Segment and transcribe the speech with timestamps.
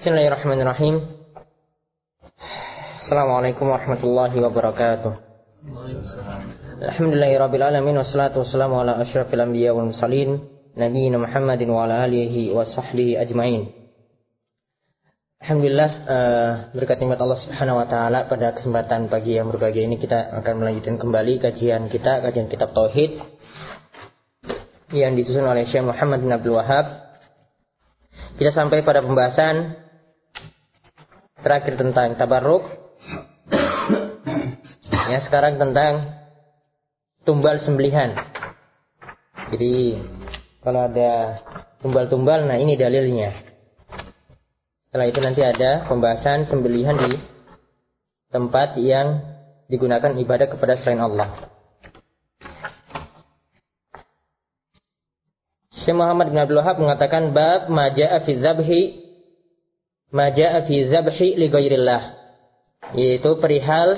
[0.00, 0.96] Bismillahirrahmanirrahim.
[3.04, 5.12] Assalamualaikum warahmatullahi wabarakatuh.
[6.88, 10.40] Alhamdulillahirabbil alamin wassalatu wassalamu ala asyrafil anbiya wal mursalin
[10.72, 13.76] nabiyina Muhammadin wa ala alihi wa sahbihi ajmain.
[15.44, 20.32] Alhamdulillah uh, berkat nikmat Allah Subhanahu wa taala pada kesempatan pagi yang berbahagia ini kita
[20.32, 23.20] akan melanjutkan kembali kajian kita kajian kitab tauhid
[24.96, 27.12] yang disusun oleh Syekh Muhammad bin Abdul Wahab.
[28.40, 29.79] Kita sampai pada pembahasan
[31.40, 32.64] terakhir tentang tabarruk.
[35.10, 36.20] ya, sekarang tentang
[37.26, 38.14] tumbal sembelihan.
[39.50, 39.98] Jadi
[40.62, 41.42] kalau ada
[41.82, 43.34] tumbal-tumbal, nah ini dalilnya.
[44.90, 47.14] Setelah itu nanti ada pembahasan sembelihan di
[48.30, 49.22] tempat yang
[49.70, 51.50] digunakan ibadah kepada selain Allah.
[55.70, 58.34] Syekh Muhammad bin Abdul Wahab mengatakan bab maja'a fi
[60.10, 61.46] maja'a fi zabhi li
[62.96, 63.94] yaitu perihal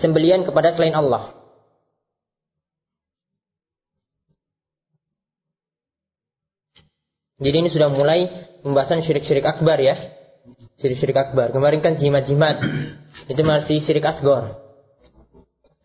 [0.00, 1.36] sembelian kepada selain Allah.
[7.42, 8.30] Jadi ini sudah mulai
[8.64, 9.98] pembahasan syirik-syirik akbar ya.
[10.80, 11.52] Syirik-syirik akbar.
[11.52, 12.56] Kemarin kan jimat-jimat.
[13.28, 14.64] Itu masih syirik asgor.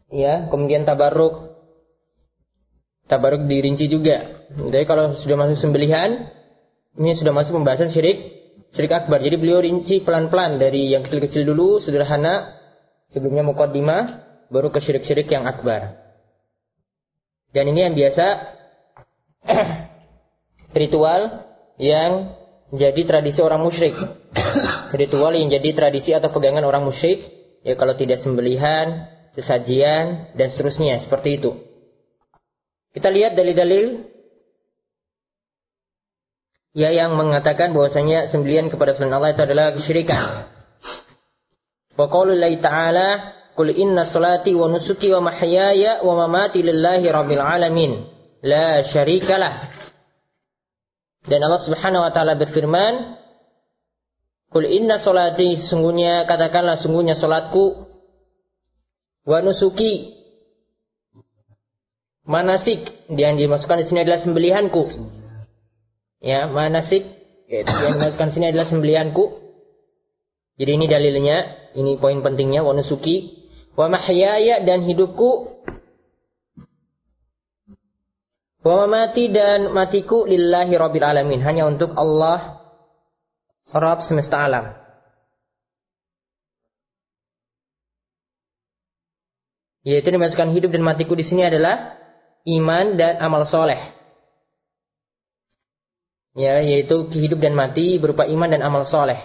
[0.08, 1.58] Ya, kemudian tabarruk.
[3.11, 4.48] Tabarruk dirinci juga.
[4.56, 6.31] Jadi kalau sudah masuk sembelihan,
[6.95, 8.39] ini sudah masuk pembahasan syirik
[8.73, 9.20] syirik akbar.
[9.22, 12.53] Jadi beliau rinci pelan-pelan dari yang kecil-kecil dulu, sederhana,
[13.09, 14.03] sebelumnya mukaddimah,
[14.50, 15.98] baru ke syirik-syirik yang akbar.
[17.50, 18.26] Dan ini yang biasa
[20.80, 21.22] ritual
[21.81, 22.38] yang
[22.70, 23.98] jadi tradisi orang musyrik.
[24.94, 27.22] ritual yang jadi tradisi atau pegangan orang musyrik,
[27.66, 31.52] ya kalau tidak sembelihan, sesajian, dan seterusnya, seperti itu.
[32.94, 34.08] Kita lihat dalil-dalil
[36.73, 40.50] ya yang mengatakan bahwasanya sembelian kepada selain Allah itu adalah kesyirikan.
[41.95, 48.08] Wa qaulullahi ta'ala Qul inna salati wa nusuki wa mahyaya wa mamati lillahi rabbil alamin
[48.39, 49.67] la syarikalah
[51.27, 53.20] dan Allah Subhanahu wa taala berfirman,
[54.48, 57.86] "Qul inna salati sungguhnya katakanlah sungguhnya salatku
[59.27, 60.16] wa nusuki
[62.23, 64.83] manasik yang dimasukkan di sini adalah sembelihanku."
[66.19, 67.03] Ya, manasik
[67.49, 69.25] yang dimasukkan di sini adalah sembelihanku.
[70.59, 71.37] Jadi ini dalilnya,
[71.80, 73.47] ini poin pentingnya wa nusuki
[73.80, 75.59] wa mahyaya dan hidupku
[78.59, 81.39] Wa mati dan matiku lillahi rabbil alamin.
[81.39, 82.59] Hanya untuk Allah
[83.71, 84.75] Rabb semesta alam.
[89.87, 91.95] Yaitu dimasukkan hidup dan matiku di sini adalah
[92.43, 93.80] iman dan amal soleh.
[96.38, 99.17] Ya, yaitu hidup dan mati berupa iman dan amal soleh.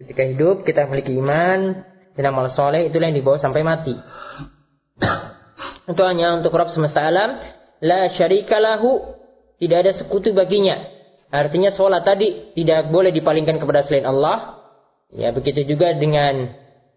[0.00, 1.84] Ketika hidup kita memiliki iman
[2.16, 3.94] dan amal soleh itulah yang dibawa sampai mati.
[5.84, 7.36] Itu hanya untuk Rabb semesta alam
[7.84, 9.14] la syarikalahu
[9.60, 10.80] tidak ada sekutu baginya.
[11.30, 14.66] Artinya sholat tadi tidak boleh dipalingkan kepada selain Allah.
[15.14, 16.50] Ya begitu juga dengan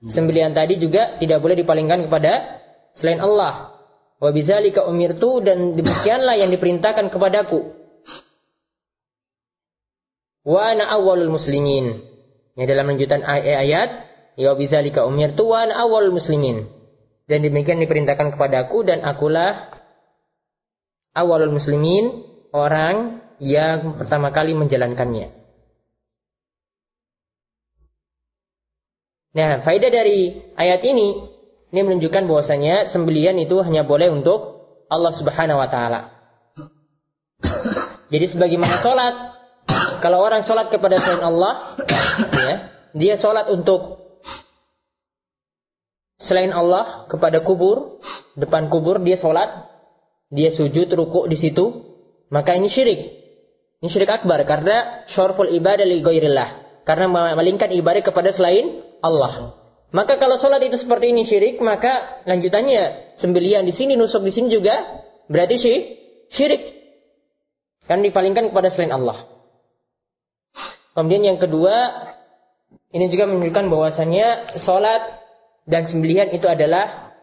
[0.10, 2.62] sembelian tadi juga tidak boleh dipalingkan kepada
[2.98, 3.78] selain Allah.
[4.18, 7.77] Wa bidzalika umirtu dan demikianlah yang diperintahkan kepadaku.
[10.48, 12.08] Wa ana awwalul muslimin.
[12.56, 14.08] Ya dalam lanjutan ayat,
[14.40, 16.72] ya bidzalika umirtu wa ana awwalul muslimin.
[17.28, 19.76] Dan demikian diperintahkan kepadaku dan akulah
[21.12, 22.24] awalul muslimin
[22.56, 25.36] orang yang pertama kali menjalankannya.
[29.36, 31.08] Nah, faedah dari ayat ini
[31.70, 36.16] ini menunjukkan bahwasanya sembelian itu hanya boleh untuk Allah Subhanahu wa taala.
[38.08, 39.37] Jadi sebagaimana sholat,
[40.00, 41.76] kalau orang sholat kepada selain Allah,
[42.48, 42.56] ya,
[42.96, 44.08] dia sholat untuk
[46.22, 48.00] selain Allah kepada kubur,
[48.40, 49.68] depan kubur dia sholat,
[50.32, 51.84] dia sujud rukuk di situ,
[52.32, 53.02] maka ini syirik.
[53.78, 56.82] Ini syirik akbar karena syarful ibadah li ghairillah.
[56.88, 59.54] Karena memalingkan ibadah kepada selain Allah.
[59.92, 64.48] Maka kalau sholat itu seperti ini syirik, maka lanjutannya sembelian di sini, nusuk di sini
[64.52, 65.78] juga berarti sih
[66.32, 66.76] syirik.
[67.88, 69.37] Kan dipalingkan kepada selain Allah.
[70.98, 71.94] Kemudian yang kedua,
[72.90, 75.22] ini juga menunjukkan bahwasanya sholat
[75.70, 77.14] dan sembelihan itu adalah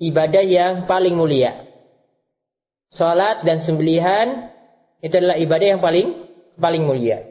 [0.00, 1.64] ibadah yang paling mulia
[2.94, 4.54] salat dan sembelihan
[5.02, 6.08] itu adalah ibadah yang paling
[6.56, 7.26] paling mulia.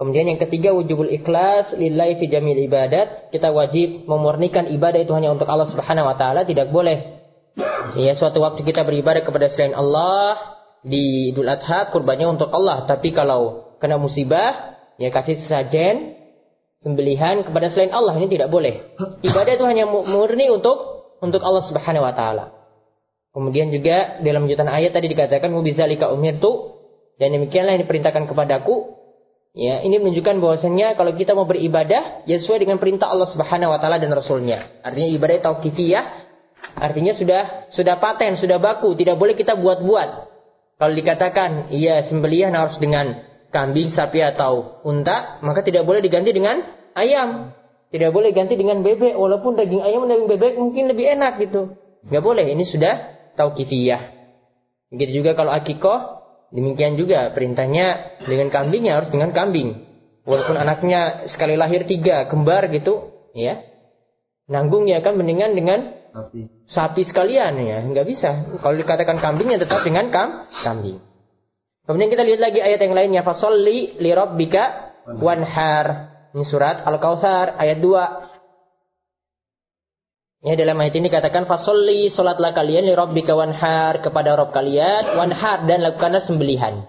[0.00, 3.28] Kemudian yang ketiga wujubul ikhlas lillahi fi jamil ibadat.
[3.28, 7.20] Kita wajib memurnikan ibadah itu hanya untuk Allah Subhanahu wa taala, tidak boleh
[8.00, 13.12] ya suatu waktu kita beribadah kepada selain Allah di Idul Adha kurbannya untuk Allah, tapi
[13.12, 16.20] kalau kena musibah ya kasih sajen,
[16.84, 18.96] sembelihan kepada selain Allah ini tidak boleh.
[19.24, 22.44] Ibadah itu hanya murni untuk untuk Allah Subhanahu wa taala.
[23.30, 26.76] Kemudian juga dalam jutaan ayat tadi dikatakan mubizalika umirtu
[27.20, 28.98] dan demikianlah yang diperintahkan kepadaku.
[29.50, 33.78] Ya, ini menunjukkan bahwasanya kalau kita mau beribadah ya sesuai dengan perintah Allah Subhanahu wa
[33.82, 34.82] taala dan rasulnya.
[34.82, 36.04] Artinya ibadah tauqifiyah
[36.80, 40.10] artinya sudah sudah paten, sudah baku, tidak boleh kita buat-buat.
[40.80, 46.62] Kalau dikatakan iya sembelihan harus dengan kambing, sapi atau unta, maka tidak boleh diganti dengan
[46.94, 47.52] ayam.
[47.90, 51.74] Tidak boleh ganti dengan bebek walaupun daging ayam dan daging bebek mungkin lebih enak gitu.
[52.06, 52.94] Nggak boleh, ini sudah
[53.34, 54.02] tauqifiyah.
[54.94, 56.22] Begitu juga kalau akikoh,
[56.54, 59.90] demikian juga perintahnya dengan kambingnya harus dengan kambing.
[60.22, 63.58] Walaupun anaknya sekali lahir tiga, kembar gitu, ya.
[64.46, 68.30] Nanggung ya kan mendingan dengan sapi, sapi sekalian ya, nggak bisa.
[68.62, 71.09] Kalau dikatakan kambingnya tetap dengan kam kambing.
[71.90, 75.86] Kemudian kita lihat lagi ayat yang lainnya, fasolli li rabbika wanhar.
[76.30, 80.46] Ini surat Al-Kautsar ayat 2.
[80.46, 85.66] Ya dalam ayat ini katakan fasolli solatlah kalian li rabbika wanhar kepada Rob kalian wanhar
[85.66, 86.86] dan lakukanlah sembelihan.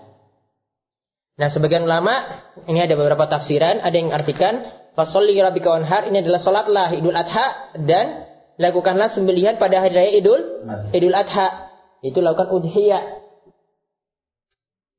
[1.42, 2.38] Nah sebagian ulama
[2.70, 4.62] ini ada beberapa tafsiran ada yang artikan
[4.94, 8.30] fasolli rabbika wanhar ini adalah solatlah idul adha dan
[8.62, 10.62] lakukanlah sembelihan pada hari raya idul
[10.94, 11.74] idul adha
[12.06, 13.31] itu lakukan udhiyah.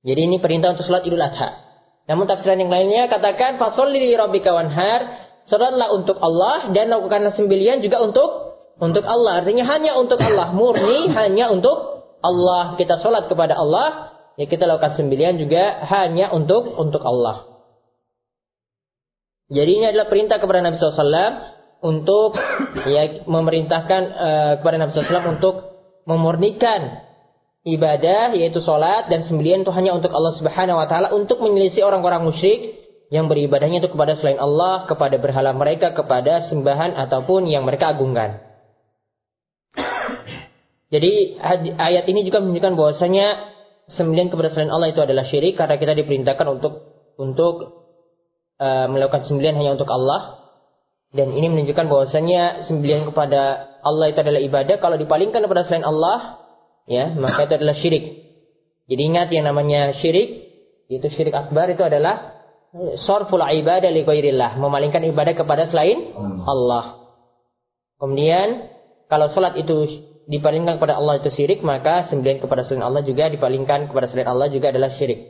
[0.02, 1.62] Jadi ini perintah untuk sholat idul adha.
[2.10, 7.98] Namun tafsiran yang lainnya katakan fasolli rabbika wanhar Salatlah untuk Allah dan lakukanlah sembilan juga
[7.98, 8.30] untuk
[8.78, 9.42] untuk Allah.
[9.42, 12.78] Artinya hanya untuk Allah, murni hanya untuk Allah.
[12.78, 17.50] Kita salat kepada Allah, ya kita lakukan sembilan juga hanya untuk untuk Allah.
[19.50, 21.26] Jadi ini adalah perintah kepada Nabi SAW
[21.82, 22.38] untuk
[22.86, 25.54] ya memerintahkan uh, kepada Nabi SAW untuk
[26.06, 27.02] memurnikan
[27.62, 32.26] ibadah yaitu sholat dan sembilan itu hanya untuk Allah Subhanahu Wa Taala untuk menyelisih orang-orang
[32.26, 32.82] musyrik
[33.12, 38.40] yang beribadahnya itu kepada selain Allah, kepada berhala mereka, kepada sembahan ataupun yang mereka agungkan.
[40.92, 41.40] Jadi
[41.76, 43.26] ayat ini juga menunjukkan bahwasanya
[43.92, 46.72] sembilan kepada selain Allah itu adalah syirik karena kita diperintahkan untuk
[47.20, 47.54] untuk
[48.60, 50.40] uh, melakukan sembilan hanya untuk Allah.
[51.12, 53.40] Dan ini menunjukkan bahwasanya sembilan kepada
[53.84, 54.80] Allah itu adalah ibadah.
[54.80, 56.41] Kalau dipalingkan kepada selain Allah,
[56.86, 58.04] ya maka itu adalah syirik.
[58.90, 60.52] Jadi ingat yang namanya syirik,
[60.90, 62.42] itu syirik akbar itu adalah
[63.04, 66.12] sorful ibadah li ghairillah, memalingkan ibadah kepada selain
[66.44, 67.00] Allah.
[68.00, 68.72] Kemudian
[69.06, 73.92] kalau salat itu dipalingkan kepada Allah itu syirik, maka sembilan kepada selain Allah juga dipalingkan
[73.92, 75.20] kepada selain Allah juga adalah syirik.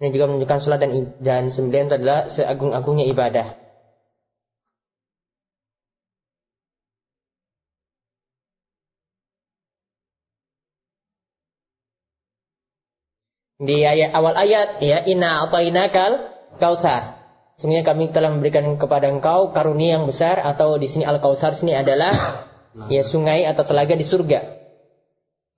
[0.00, 0.90] Ini juga menunjukkan salat dan
[1.22, 3.63] dan sembilan adalah seagung-agungnya ibadah.
[13.62, 17.22] Di ayat awal ayat ya inna atainakal Kausar.
[17.58, 21.70] Sebenarnya kami telah memberikan kepada engkau karunia yang besar atau di sini Al Kausar sini
[21.70, 22.46] adalah
[22.90, 24.40] ya sungai atau telaga di surga.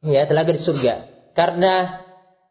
[0.05, 1.09] Ya, telaga di surga.
[1.33, 2.05] Karena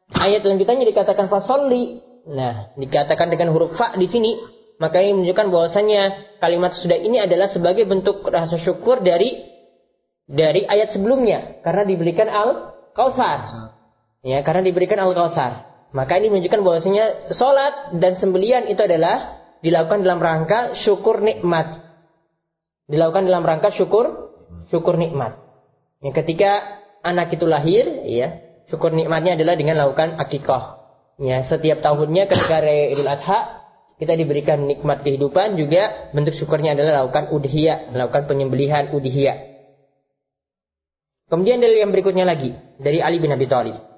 [0.10, 2.02] ayat lanjutannya dikatakan fasolli.
[2.26, 4.34] Nah, dikatakan dengan huruf fa di sini,
[4.82, 6.02] maka ini menunjukkan bahwasanya
[6.42, 9.46] kalimat sudah ini adalah sebagai bentuk rasa syukur dari
[10.26, 12.50] dari ayat sebelumnya karena diberikan al
[12.98, 13.72] kausar.
[14.26, 15.70] Ya, karena diberikan al kausar.
[15.94, 21.86] Maka ini menunjukkan bahwasanya sholat dan sembelian itu adalah dilakukan dalam rangka syukur nikmat.
[22.90, 24.34] Dilakukan dalam rangka syukur
[24.74, 25.38] syukur nikmat.
[26.02, 30.84] Yang ketika anak itu lahir, ya, syukur nikmatnya adalah dengan lakukan akikah.
[31.22, 33.64] Ya, setiap tahunnya ketika raya Idul Adha
[33.96, 39.56] kita diberikan nikmat kehidupan juga bentuk syukurnya adalah lakukan udhiyah, melakukan penyembelihan udhiyah.
[41.32, 43.95] Kemudian dari yang berikutnya lagi dari Ali bin Abi Thalib.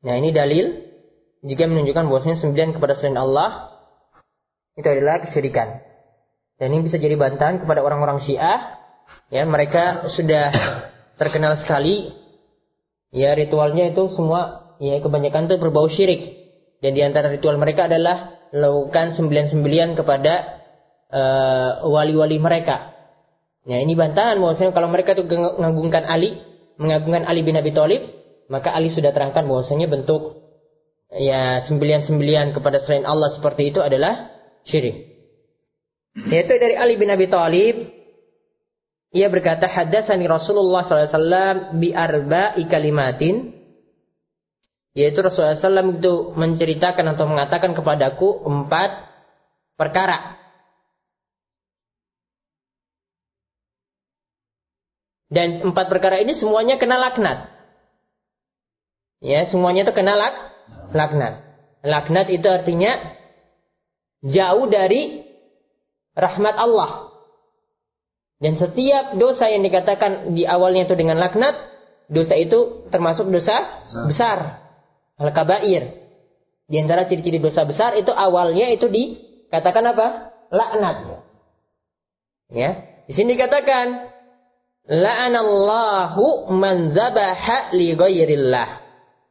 [0.00, 0.90] Nah ini dalil
[1.44, 3.70] jika menunjukkan bahwasanya sembilan kepada selain Allah
[4.76, 5.68] itu adalah kesyirikan.
[6.60, 8.76] Dan ini bisa jadi bantahan kepada orang-orang Syiah.
[9.32, 10.52] Ya, mereka sudah
[11.20, 12.12] terkenal sekali.
[13.10, 16.36] Ya, ritualnya itu semua ya kebanyakan itu berbau syirik.
[16.84, 20.34] Dan di antara ritual mereka adalah melakukan sembilan-sembilan kepada
[21.10, 22.92] uh, wali-wali mereka.
[23.66, 26.40] Nah, ini bantahan bahwasanya kalau mereka itu mengagungkan Ali,
[26.80, 28.19] mengagungkan Ali bin Abi Thalib,
[28.50, 30.42] maka Ali sudah terangkan bahwasanya bentuk
[31.14, 34.26] ya sembilan-sembilan kepada selain Allah seperti itu adalah
[34.66, 35.06] syirik.
[36.26, 37.76] Yaitu dari Ali bin Abi Thalib
[39.14, 43.54] ia berkata hadatsani Rasulullah SAW bi arba'i kalimatin
[44.98, 48.90] yaitu Rasulullah SAW itu menceritakan atau mengatakan kepadaku empat
[49.78, 50.34] perkara.
[55.30, 57.59] Dan empat perkara ini semuanya kena laknat.
[59.20, 60.34] Ya, semuanya itu kena lak,
[60.96, 61.44] laknat.
[61.84, 63.16] Laknat itu artinya
[64.24, 65.28] jauh dari
[66.16, 67.12] rahmat Allah.
[68.40, 71.52] Dan setiap dosa yang dikatakan di awalnya itu dengan laknat,
[72.08, 74.64] dosa itu termasuk dosa besar.
[75.20, 76.00] Al-kabair.
[76.64, 80.06] Di antara ciri-ciri dosa besar itu awalnya itu dikatakan apa?
[80.48, 80.96] Laknat.
[82.48, 83.04] Ya.
[83.04, 84.08] Di sini dikatakan
[84.88, 88.89] la'anallahu man zabaha li ghairillah.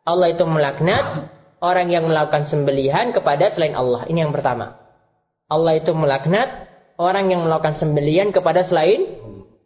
[0.10, 1.30] Allah itu melaknat
[1.62, 4.10] orang yang melakukan sembelihan kepada selain Allah.
[4.10, 4.74] Ini yang pertama.
[5.46, 6.66] Allah itu melaknat
[6.98, 9.06] orang yang melakukan sembelian kepada selain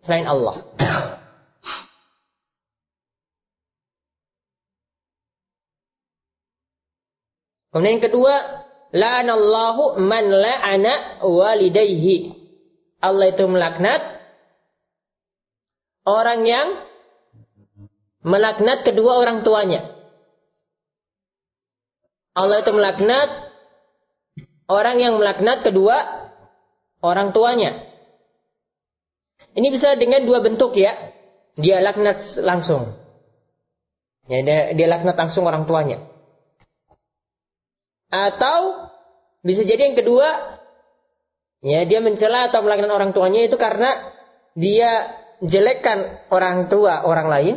[0.04, 0.68] selain Allah.
[7.72, 8.34] Kemudian yang kedua,
[8.94, 12.36] la'anallahu man la'ana walidayhi.
[13.00, 14.02] Allah itu melaknat
[16.04, 16.68] orang yang
[18.28, 19.93] melaknat kedua orang tuanya.
[22.34, 23.30] Allah itu melaknat
[24.66, 26.30] orang yang melaknat kedua
[27.06, 27.94] orang tuanya.
[29.54, 31.14] Ini bisa dengan dua bentuk ya.
[31.54, 32.98] Dia laknat langsung.
[34.26, 36.02] Ya, dia, dia laknat langsung orang tuanya.
[38.10, 38.90] Atau
[39.46, 40.58] bisa jadi yang kedua,
[41.62, 44.10] ya dia mencela atau melaknat orang tuanya itu karena
[44.58, 47.56] dia jelekkan orang tua orang lain.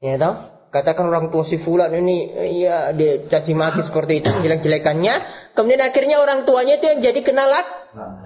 [0.00, 0.57] Ya tahu?
[0.78, 2.30] Katakan orang tua si fulan ini
[2.62, 5.14] ya dia caci maki seperti itu jelek-jelekannya
[5.58, 7.66] kemudian akhirnya orang tuanya itu yang jadi kena lak,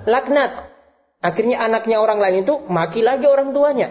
[0.04, 0.52] laknat.
[1.22, 3.88] Akhirnya anaknya orang lain itu maki lagi orang tuanya.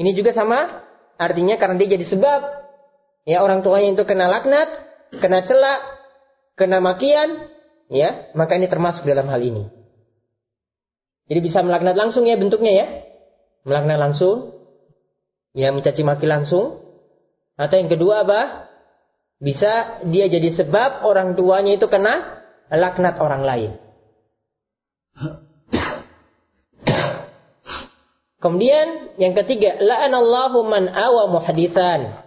[0.00, 0.82] Ini juga sama
[1.20, 2.40] artinya karena dia jadi sebab
[3.28, 4.66] ya orang tuanya itu kena laknat
[5.20, 5.80] kena celak
[6.56, 7.52] kena makian
[7.92, 9.68] ya maka ini termasuk dalam hal ini.
[11.28, 12.86] Jadi bisa melaknat langsung ya bentuknya ya?
[13.62, 14.61] Melaknat langsung
[15.52, 16.80] yang mencaci maki langsung.
[17.56, 18.70] Atau yang kedua apa?
[19.42, 22.42] Bisa dia jadi sebab orang tuanya itu kena
[22.72, 23.72] laknat orang lain.
[28.42, 32.22] Kemudian yang ketiga, la'anallahu man awa muhadithan.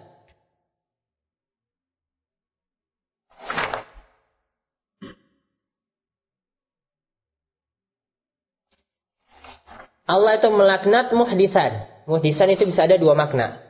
[10.05, 11.94] Allah itu melaknat muhdisan.
[12.05, 13.61] Muhdisan itu bisa ada dua makna.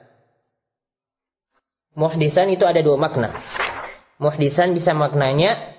[1.95, 3.31] Muhdisan itu ada dua makna.
[4.19, 5.75] Muhdisan bisa maknanya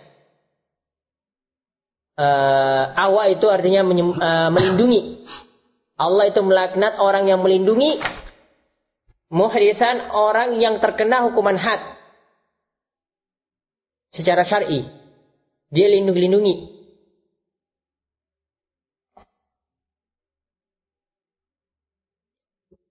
[2.16, 5.24] uh, awa itu artinya menyem, uh, melindungi.
[5.96, 8.00] Allah itu melaknat orang yang melindungi.
[9.32, 11.80] Muhdisan orang yang terkena hukuman had.
[14.16, 14.84] Secara syar'i.
[15.68, 16.75] Dia lindung-lindungi.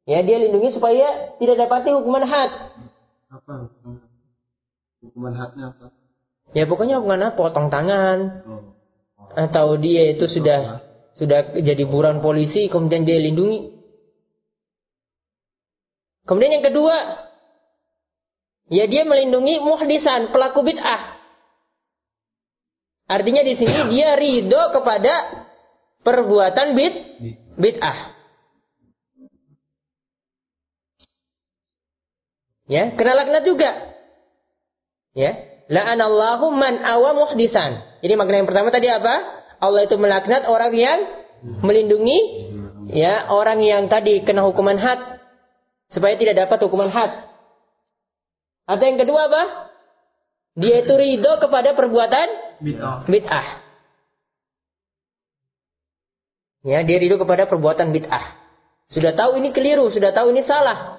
[0.06, 2.78] Ya, dia lindungi supaya tidak dapati hukuman had.
[3.34, 3.74] Apa
[5.02, 5.90] hukuman hadnya apa?
[6.54, 7.38] Ya pokoknya hukuman apa?
[7.38, 8.20] Potong tangan.
[8.46, 8.64] Oh.
[9.34, 10.80] Atau dia itu sudah oh.
[11.18, 13.74] sudah jadi buron polisi kemudian dia lindungi.
[16.26, 16.96] Kemudian yang kedua,
[18.74, 21.22] ya dia melindungi muhdisan, pelaku bid'ah.
[23.06, 25.14] Artinya di sini dia ridho kepada
[26.02, 26.94] perbuatan bid
[27.62, 28.15] bid'ah.
[32.66, 33.72] Ya, kena laknat juga.
[35.14, 35.32] Ya,
[35.70, 38.02] la'anallahu man awa muhdisan.
[38.02, 39.46] Jadi makna yang pertama tadi apa?
[39.62, 41.00] Allah itu melaknat orang yang
[41.62, 42.52] melindungi
[42.92, 45.22] ya orang yang tadi kena hukuman had
[45.94, 47.32] supaya tidak dapat hukuman had.
[48.66, 49.44] Atau yang kedua apa?
[50.58, 52.28] Dia itu ridho kepada perbuatan
[53.06, 53.48] bid'ah.
[56.66, 58.42] Ya, dia ridho kepada perbuatan bid'ah.
[58.90, 60.98] Sudah tahu ini keliru, sudah tahu ini salah.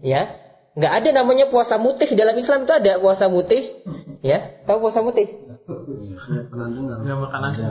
[0.00, 0.43] Ya,
[0.74, 3.78] Nggak ada namanya puasa mutih dalam Islam itu ada puasa mutih,
[4.26, 4.58] ya.
[4.66, 5.30] Tahu puasa mutih?
[5.70, 7.62] Nggak makan nasi.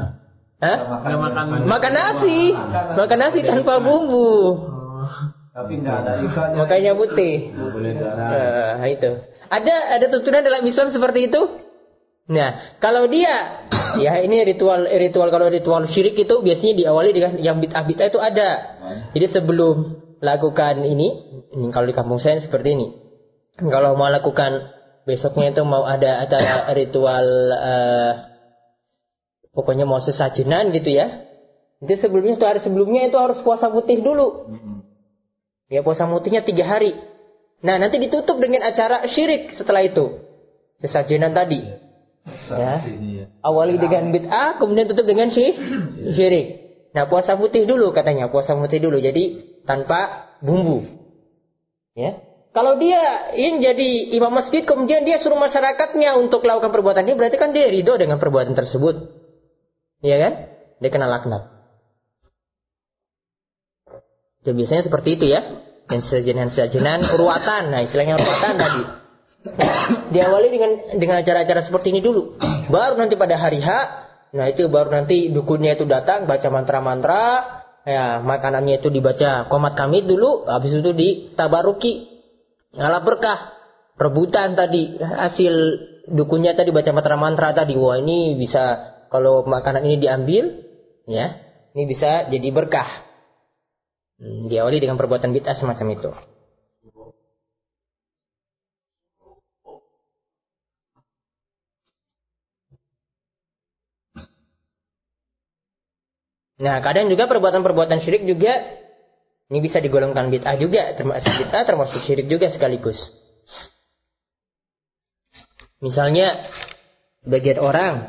[0.64, 0.78] Hah?
[1.04, 1.46] Nggak makan.
[1.68, 2.40] Makan nasi,
[2.96, 4.56] makan nasi tanpa bumbu.
[5.54, 6.50] Tapi nggak ada ikan.
[6.56, 7.52] Makanya putih.
[7.54, 9.12] Nah, itu.
[9.52, 11.42] Ada ada tuntunan dalam Islam seperti itu?
[12.24, 13.68] Nah, kalau dia
[14.00, 18.20] ya ini ritual ritual kalau ritual syirik itu biasanya diawali dengan yang bid'ah bid'ah itu
[18.24, 18.50] ada.
[19.12, 21.08] Jadi sebelum lakukan ini,
[21.52, 22.88] ini kalau di kampung saya seperti ini.
[23.60, 24.72] Kalau mau lakukan
[25.04, 26.40] besoknya itu mau ada ada
[26.80, 28.12] ritual uh,
[29.52, 31.28] pokoknya mau sesajinan gitu ya.
[31.84, 34.48] Itu sebelumnya itu hari sebelumnya itu harus puasa putih dulu.
[35.68, 36.96] Ya puasa putihnya tiga hari.
[37.60, 40.24] Nah nanti ditutup dengan acara syirik setelah itu.
[40.80, 41.60] Sesajinan tadi.
[42.56, 43.28] Ya.
[43.44, 46.63] Awali dengan bid'ah, kemudian tutup dengan syirik.
[46.94, 49.02] Nah puasa putih dulu katanya, puasa putih dulu.
[49.02, 50.86] Jadi tanpa bumbu.
[51.94, 52.22] Ya,
[52.54, 57.38] Kalau dia ingin jadi imam masjid, kemudian dia suruh masyarakatnya untuk melakukan perbuatan ini, berarti
[57.38, 59.10] kan dia ridho dengan perbuatan tersebut.
[60.06, 60.34] Iya kan?
[60.82, 61.54] Dia kena laknat.
[64.44, 65.42] Ya biasanya seperti itu ya.
[65.90, 67.74] Yang sejenan-sejenan uruatan.
[67.74, 68.82] Nah istilahnya uruatan tadi.
[70.14, 72.38] Diawali dengan dengan acara-acara seperti ini dulu.
[72.70, 73.70] Baru nanti pada hari H,
[74.34, 77.24] nah itu baru nanti dukunnya itu datang baca mantra-mantra,
[77.86, 79.46] ya makanannya itu dibaca.
[79.48, 82.10] Komat kami dulu, habis itu ditabaruki.
[82.74, 83.40] Ngalah berkah.
[83.94, 84.98] Rebutan tadi.
[84.98, 85.54] Hasil
[86.10, 87.78] dukunnya tadi baca mantra-mantra tadi.
[87.78, 90.66] Wah ini bisa kalau makanan ini diambil
[91.06, 91.38] ya
[91.78, 93.06] ini bisa jadi berkah.
[94.18, 96.10] Hmm, diawali dengan perbuatan bid'ah semacam itu
[106.62, 108.84] Nah, kadang juga perbuatan-perbuatan syirik juga
[109.54, 112.98] ini bisa digolongkan bid'ah juga, termasuk bid'ah termasuk syirik juga sekaligus.
[115.84, 116.48] Misalnya
[117.28, 118.08] bagian orang,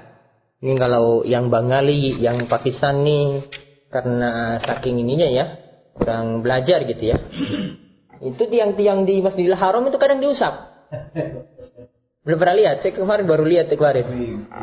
[0.62, 3.44] ini kalau yang Bengali, yang Pakistan nih,
[3.90, 5.44] karena saking ininya ya,
[5.98, 7.18] kurang belajar gitu ya.
[8.24, 10.54] Itu tiang-tiang di Masjidil Haram itu kadang diusap.
[12.24, 14.06] Belum pernah lihat, saya kemarin baru lihat kemarin.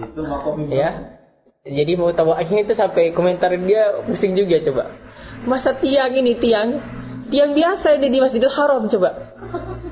[0.09, 0.25] Itu
[0.73, 1.20] ya.
[1.61, 4.97] Jadi mau tahu itu sampai komentar dia pusing juga coba.
[5.45, 6.81] Masa tiang ini tiang
[7.29, 9.09] tiang biasa ini di Masjidil Haram coba.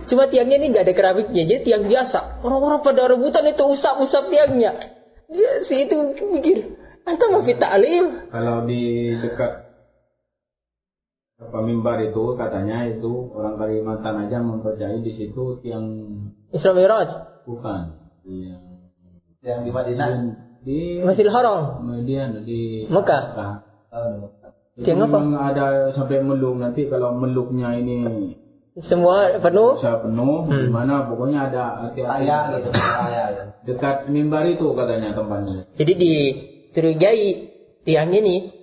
[0.10, 2.42] Cuma tiangnya ini nggak ada keramiknya, jadi tiang biasa.
[2.42, 4.98] Orang-orang pada rebutan itu usap-usap tiangnya.
[5.30, 5.94] Dia si itu
[6.26, 6.74] mikir,
[7.06, 8.34] anta mau kita alim.
[8.34, 9.70] Kalau di dekat
[11.40, 15.86] apa mimbar itu katanya itu orang Kalimantan aja mempercayai di situ tiang
[16.50, 17.14] Isra Miraj.
[17.46, 17.82] Bukan.
[18.26, 18.66] Yang
[19.46, 20.49] yang di Madinah.
[20.64, 21.84] Di Masjidil Haram.
[21.84, 23.24] Kemudian di Mekah.
[23.32, 23.54] Mekah.
[23.90, 24.30] Oh,
[24.80, 25.18] Tiang apa?
[25.20, 27.98] Memang ada sampai meluk nanti kalau meluknya ini
[28.88, 29.76] semua penuh.
[29.76, 30.48] Bisa penuh.
[30.48, 30.72] Hmm.
[30.72, 32.28] Gimana pokoknya ada hati-hati.
[32.64, 32.70] gitu.
[33.68, 35.68] Dekat mimbar itu katanya tempatnya.
[35.76, 37.24] Jadi dicurigai
[37.84, 38.60] tiang ini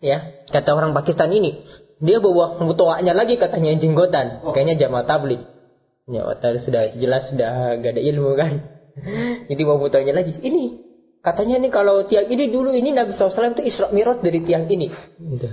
[0.00, 1.60] ya kata orang Pakistan ini
[2.00, 4.56] dia bawa mutuanya lagi katanya jenggotan oh.
[4.56, 5.44] kayaknya jamaah tablik
[6.08, 6.24] ya
[6.64, 8.79] sudah jelas sudah gak ada ilmu kan
[9.50, 13.68] jadi bawa mutuanya lagi ini Katanya nih kalau tiang ini dulu ini Nabi SAW itu
[13.68, 14.88] Isra Mi'raj dari tiang ini.
[15.20, 15.48] Gitu.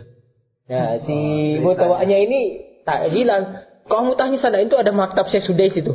[0.68, 1.16] Nah, si
[1.60, 2.40] oh, mutawanya ini
[2.88, 5.92] tak bilang, kamu tanya sana itu ada maktab Sesudais itu.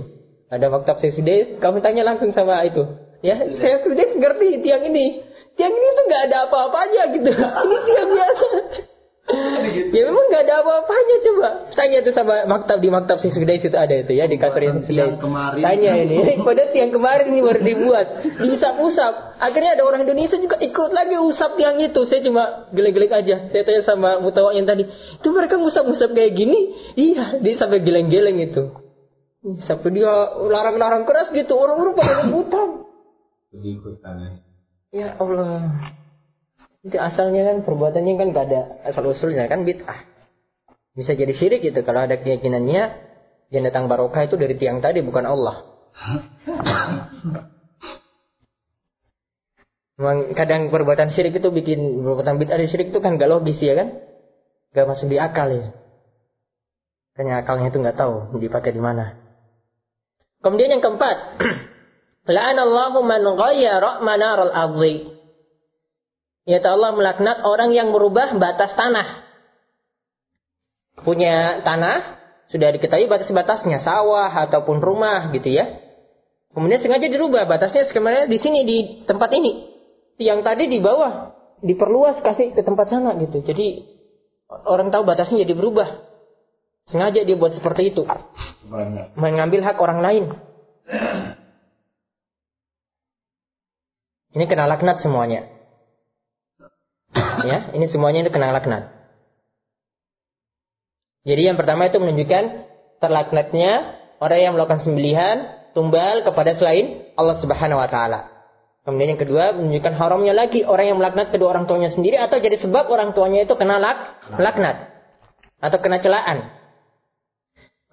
[0.52, 2.84] Ada maktab Sesudais, kamu tanya langsung sama itu.
[3.24, 5.24] Ya, Sesudais ngerti tiang ini.
[5.56, 7.30] Tiang ini tuh nggak ada apa-apanya gitu.
[7.64, 8.46] ini tiang biasa.
[9.22, 9.94] Gitu.
[9.94, 11.48] Ya memang nggak ada apa-apanya coba.
[11.78, 14.82] Tanya tuh sama maktab di maktab si Sudais itu ada itu ya di kasur yang
[14.82, 15.14] Sudais.
[15.62, 16.16] Tanya ini.
[16.46, 18.06] Pada tiang kemarin ini baru dibuat.
[18.42, 19.38] Diusap-usap.
[19.38, 22.00] Akhirnya ada orang Indonesia juga ikut lagi usap tiang itu.
[22.10, 23.36] Saya cuma geleng-geleng aja.
[23.48, 24.90] Saya tanya sama mutawa yang tadi.
[24.90, 26.58] Itu mereka ngusap-ngusap kayak gini.
[26.98, 27.38] Iya.
[27.38, 28.74] Dia sampai geleng-geleng itu.
[29.62, 30.10] Sampai dia
[30.50, 31.54] larang-larang keras gitu.
[31.54, 32.68] Orang-orang pada rebutan.
[34.90, 36.01] Ya Allah.
[36.82, 40.02] Itu asalnya kan perbuatannya kan gak ada asal usulnya kan bid'ah.
[40.98, 42.82] Bisa jadi syirik gitu kalau ada keyakinannya
[43.54, 45.62] yang datang barokah itu dari tiang tadi bukan Allah.
[50.02, 53.88] Memang kadang perbuatan syirik itu bikin perbuatan bid'ah syirik itu kan gak logis ya kan?
[54.74, 55.70] Gak masuk di akal ya.
[57.12, 59.20] Kayaknya akalnya itu nggak tahu dipakai di mana.
[60.40, 61.44] Kemudian yang keempat,
[62.34, 65.11] la'anallahu man ghayyara manaral ardi
[66.42, 69.22] Ya Allah melaknat orang yang merubah batas tanah.
[71.06, 72.18] Punya tanah,
[72.50, 75.70] sudah diketahui batas-batasnya, sawah ataupun rumah gitu ya.
[76.52, 78.78] Kemudian sengaja dirubah batasnya sebenarnya di sini di
[79.08, 79.72] tempat ini.
[80.20, 81.32] Yang tadi di bawah
[81.64, 83.40] diperluas kasih ke tempat sana gitu.
[83.40, 83.86] Jadi
[84.68, 86.12] orang tahu batasnya jadi berubah.
[86.90, 88.02] Sengaja dia buat seperti itu.
[89.16, 90.24] Mengambil hak orang lain.
[94.32, 95.51] Ini kena laknat semuanya.
[97.48, 98.92] Ya, ini semuanya itu kena laknat.
[101.22, 102.44] Jadi yang pertama itu menunjukkan
[102.98, 105.36] terlaknatnya orang yang melakukan sembelihan
[105.74, 108.30] tumbal kepada selain Allah Subhanahu wa taala.
[108.82, 112.58] Kemudian yang kedua menunjukkan haramnya lagi orang yang melaknat kedua orang tuanya sendiri atau jadi
[112.58, 113.98] sebab orang tuanya itu kena lak,
[114.34, 114.90] laknat
[115.62, 116.50] atau kena celaan.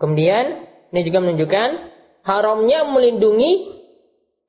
[0.02, 1.70] Kemudian ini juga menunjukkan
[2.26, 3.78] haramnya melindungi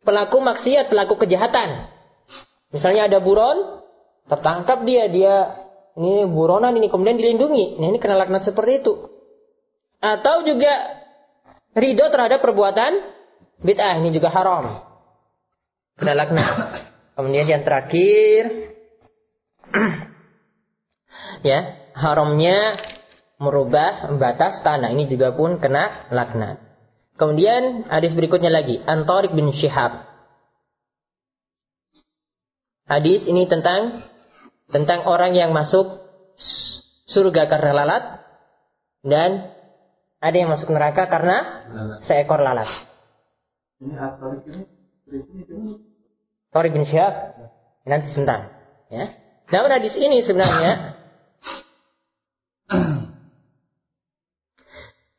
[0.00, 1.92] pelaku maksiat, pelaku kejahatan.
[2.72, 3.79] Misalnya ada buron,
[4.30, 5.34] tertangkap dia dia
[5.98, 8.94] ini buronan ini kemudian dilindungi nah ini kena laknat seperti itu
[10.00, 10.72] atau juga
[11.74, 12.92] ridho terhadap perbuatan
[13.60, 14.86] bid'ah ini juga haram
[15.98, 16.56] kena laknat
[17.18, 18.70] kemudian yang terakhir
[21.50, 22.78] ya haramnya
[23.40, 24.92] merubah batas tanah.
[24.92, 26.60] Ini juga pun kena laknat.
[27.16, 30.08] Kemudian hadis berikutnya lagi, Antorik bin Syihab.
[32.88, 34.04] Hadis ini tentang
[34.70, 36.00] tentang orang yang masuk
[37.10, 38.04] surga karena lalat
[39.02, 39.50] dan
[40.20, 41.66] ada yang masuk neraka karena
[42.06, 42.68] seekor lalat.
[43.80, 43.96] Ini
[46.74, 47.14] bin Syihab
[47.88, 48.52] nanti sebentar
[48.92, 49.06] ya.
[49.50, 50.94] Namun hadis ini sebenarnya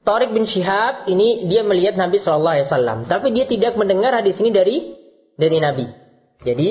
[0.07, 4.37] Torik bin Syihab ini dia melihat Nabi Shallallahu Alaihi Wasallam, tapi dia tidak mendengar hadis
[4.39, 4.77] ini dari
[5.37, 5.85] dari Nabi.
[6.41, 6.67] Jadi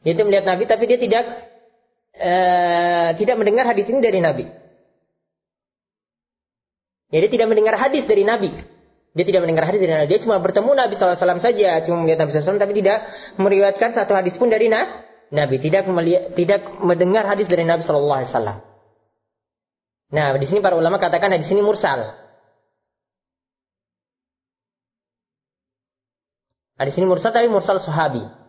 [0.00, 1.49] dia itu melihat Nabi, tapi dia tidak
[2.16, 4.46] uh, tidak mendengar hadis ini dari Nabi.
[7.10, 8.50] Jadi tidak mendengar hadis dari Nabi.
[9.10, 10.06] Dia tidak mendengar hadis dari Nabi.
[10.06, 13.02] Dia cuma bertemu Nabi SAW saja, cuma melihat Nabi SAW, tapi tidak
[13.42, 15.56] meriwayatkan satu hadis pun dari Nabi.
[15.58, 18.70] Tidak melihat, tidak mendengar hadis dari Nabi SAW.
[20.10, 22.14] Nah, di sini para ulama katakan hadis ini mursal.
[26.78, 28.39] Hadis ini mursal tapi mursal sahabi.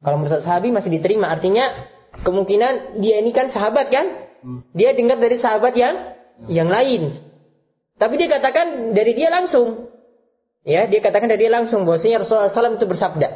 [0.00, 1.68] Kalau mursal sahabi masih diterima, artinya
[2.24, 4.06] kemungkinan dia ini kan sahabat kan?
[4.72, 5.94] Dia dengar dari sahabat yang
[6.48, 7.20] yang lain.
[8.00, 9.92] Tapi dia katakan dari dia langsung.
[10.64, 13.28] Ya, dia katakan dari dia langsung bahwasanya Rasulullah SAW itu bersabda.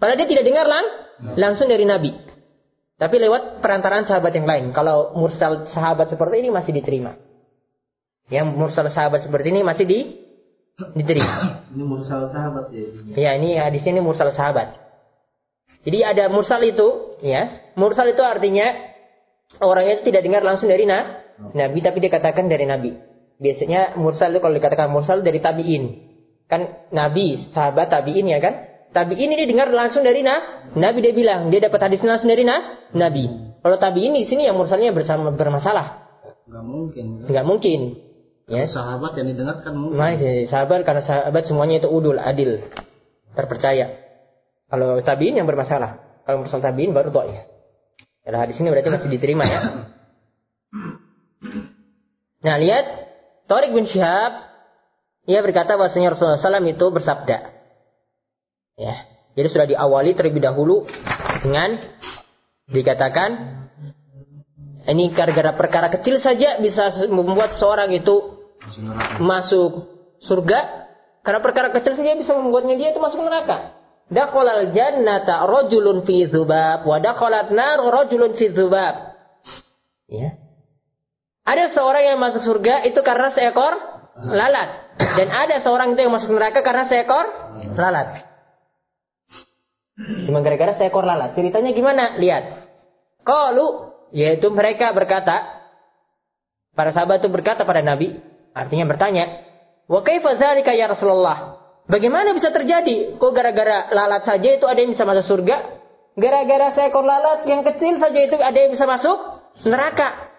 [0.00, 0.86] Padahal dia tidak dengar lang
[1.36, 2.16] langsung dari Nabi.
[2.96, 4.64] Tapi lewat perantaraan sahabat yang lain.
[4.72, 7.16] Kalau mursal sahabat seperti ini masih diterima.
[8.32, 9.98] Yang mursal sahabat seperti ini masih di
[10.96, 11.68] diterima.
[11.76, 12.88] ini mursal sahabat ya.
[13.14, 14.81] Ya, ini hadisnya ini mursal sahabat.
[15.82, 17.74] Jadi ada mursal itu, ya.
[17.74, 18.70] Mursal itu artinya
[19.58, 22.94] orang itu tidak dengar langsung dari na, Nabi, tapi dia katakan dari Nabi.
[23.42, 25.84] Biasanya mursal itu kalau dikatakan mursal dari tabiin.
[26.46, 28.70] Kan Nabi, sahabat tabiin ya kan?
[28.92, 32.86] Tabiin ini dengar langsung dari na, Nabi dia bilang, dia dapat hadis langsung dari na,
[32.94, 33.56] Nabi.
[33.62, 36.02] Kalau tabiin di sini yang mursalnya bersama bermasalah.
[36.46, 37.06] Enggak mungkin.
[37.26, 37.80] Enggak mungkin.
[38.50, 38.68] Ya.
[38.68, 39.96] Sahabat yang didengarkan mungkin.
[39.96, 42.60] Masih sahabat karena sahabat semuanya itu udul, adil,
[43.32, 44.01] terpercaya.
[44.72, 46.24] Kalau tabiin yang bermasalah.
[46.24, 47.44] Kalau mursal tabiin baru ya.
[48.24, 49.60] Kalau hadis ini berarti masih diterima ya.
[52.42, 52.86] Nah, lihat
[53.44, 54.48] Tariq bin Syihab
[55.28, 57.38] ia berkata bahwasanya Rasulullah SAW itu bersabda.
[58.80, 58.94] Ya.
[59.36, 60.88] Jadi sudah diawali terlebih dahulu
[61.44, 61.76] dengan
[62.72, 63.30] dikatakan
[64.88, 68.40] ini gara-gara perkara kecil saja bisa membuat seorang itu
[69.20, 69.92] masuk
[70.24, 70.88] surga
[71.22, 73.81] karena perkara kecil saja bisa membuatnya dia itu masuk neraka.
[74.12, 78.94] Dakhalal jannata rajulun fi dzubab wa dakhalat nar rajulun fi dzubab.
[80.12, 80.36] Ya.
[81.48, 83.72] Ada seorang yang masuk surga itu karena seekor
[84.36, 87.24] lalat dan ada seorang itu yang masuk neraka karena seekor
[87.72, 88.28] lalat.
[90.28, 91.32] Cuma gara-gara seekor lalat.
[91.32, 92.20] Ceritanya gimana?
[92.20, 92.68] Lihat.
[93.24, 95.64] Qalu yaitu mereka berkata
[96.76, 98.20] para sahabat itu berkata pada Nabi,
[98.52, 99.24] artinya bertanya,
[99.88, 101.61] "Wa kaifa dzalika ya Rasulullah?"
[101.92, 103.20] Bagaimana bisa terjadi?
[103.20, 105.56] Kok gara-gara lalat saja itu ada yang bisa masuk surga?
[106.16, 109.16] Gara-gara seekor lalat yang kecil saja itu ada yang bisa masuk
[109.68, 110.32] neraka.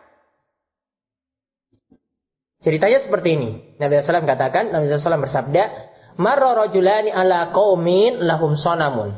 [2.66, 3.50] Ceritanya seperti ini.
[3.78, 5.64] Nabi SAW katakan, Nabi SAW bersabda,
[6.18, 9.14] Marra rajulani ala qaumin lahum sonamun.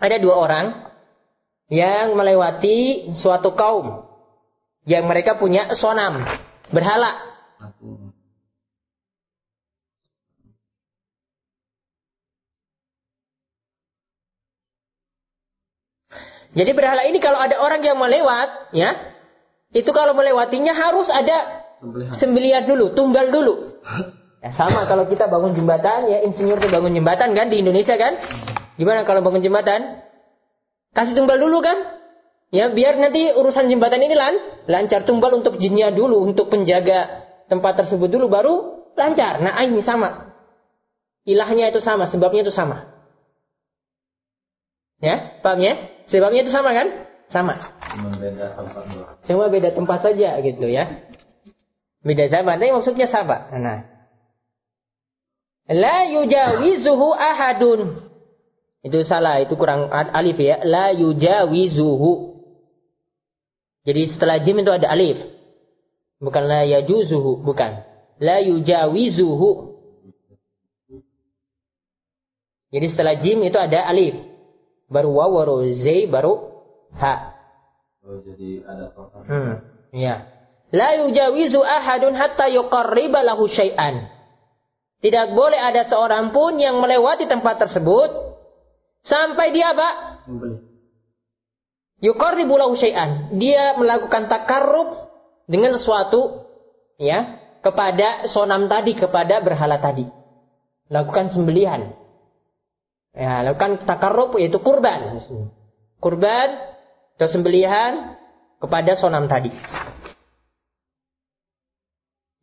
[0.00, 0.66] Ada dua orang
[1.68, 4.08] yang melewati suatu kaum
[4.88, 6.24] yang mereka punya sonam,
[6.72, 7.12] berhala.
[16.56, 18.96] Jadi berhala ini kalau ada orang yang melewat, ya,
[19.76, 21.64] itu kalau melewatinya harus ada
[22.16, 23.54] sembelihan dulu, tumbal dulu.
[24.40, 28.16] Ya, sama kalau kita bangun jembatan, ya insinyur tuh bangun jembatan kan di Indonesia kan?
[28.78, 30.00] Gimana kalau bangun jembatan?
[30.94, 31.98] Kasih tumbal dulu kan?
[32.48, 34.34] Ya biar nanti urusan jembatan ini lan
[34.64, 38.54] lancar tumbal untuk jinnya dulu, untuk penjaga tempat tersebut dulu baru
[38.96, 39.44] lancar.
[39.44, 40.32] Nah ini sama.
[41.28, 42.97] Ilahnya itu sama, sebabnya itu sama.
[44.98, 45.78] Ya, paham ya?
[46.10, 46.88] Sebabnya itu sama kan?
[47.28, 47.54] Sama.
[47.94, 48.82] Cuma beda tempat
[49.28, 50.84] Cuma beda tempat saja gitu ya.
[52.02, 53.52] Beda sama, tapi maksudnya sama.
[53.54, 53.80] Nah.
[55.68, 58.08] La yujawizuhu ahadun.
[58.80, 60.64] Itu salah, itu kurang alif ya.
[60.64, 62.40] La yujawizuhu.
[63.84, 65.20] Jadi setelah jim itu ada alif.
[66.18, 67.86] Bukan la yajuzuhu, bukan.
[68.18, 69.78] La yujawizuhu.
[72.68, 74.27] Jadi setelah jim itu ada alif.
[74.88, 76.48] Baru waw, baru zai, baru
[76.96, 77.36] ha.
[78.08, 78.88] Oh, jadi ada.
[79.28, 79.52] Hmm,
[79.92, 80.24] ya.
[80.72, 84.08] La yujawizu ahadun hatta yuqarriba lahu syai'an.
[84.98, 88.10] Tidak boleh ada seorang pun yang melewati tempat tersebut
[89.04, 89.88] sampai dia apa?
[90.28, 90.64] Membeli.
[92.00, 93.36] Yuqarribu lahu syai'an.
[93.36, 95.08] Dia melakukan takarrub
[95.48, 96.46] dengan sesuatu
[97.00, 100.06] ya kepada sonam tadi kepada berhala tadi.
[100.88, 101.97] Lakukan sembelihan.
[103.18, 105.18] Ya, lakukan takarrub yaitu kurban.
[105.98, 106.48] Kurban
[107.18, 108.14] atau sembelihan
[108.62, 109.50] kepada sonam tadi.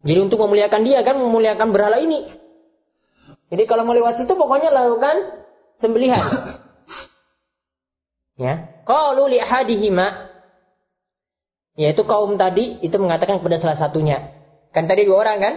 [0.03, 2.27] Jadi untuk memuliakan dia kan memuliakan berhala ini.
[3.47, 5.47] Jadi kalau mau lewat situ pokoknya lakukan
[5.79, 6.23] sembelihan.
[8.35, 8.83] Ya.
[8.83, 10.27] Qalu li ahadihima
[11.79, 14.35] yaitu kaum tadi itu mengatakan kepada salah satunya.
[14.75, 15.53] Kan tadi dua orang kan?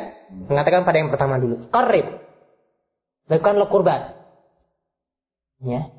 [0.46, 1.66] Mengatakan pada yang pertama dulu.
[1.74, 2.06] Qarib.
[3.26, 4.17] Lakukanlah kurban.
[5.62, 5.90] Ya.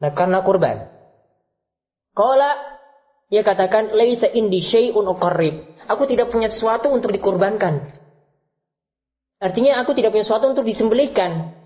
[0.00, 0.88] Lakukanlah kurban.
[2.16, 2.50] Qala
[3.30, 5.78] ia katakan laisa indi syai'un uqarrib.
[5.86, 7.86] Aku tidak punya sesuatu untuk dikurbankan.
[9.40, 11.56] Artinya aku tidak punya sesuatu untuk disembelihkan.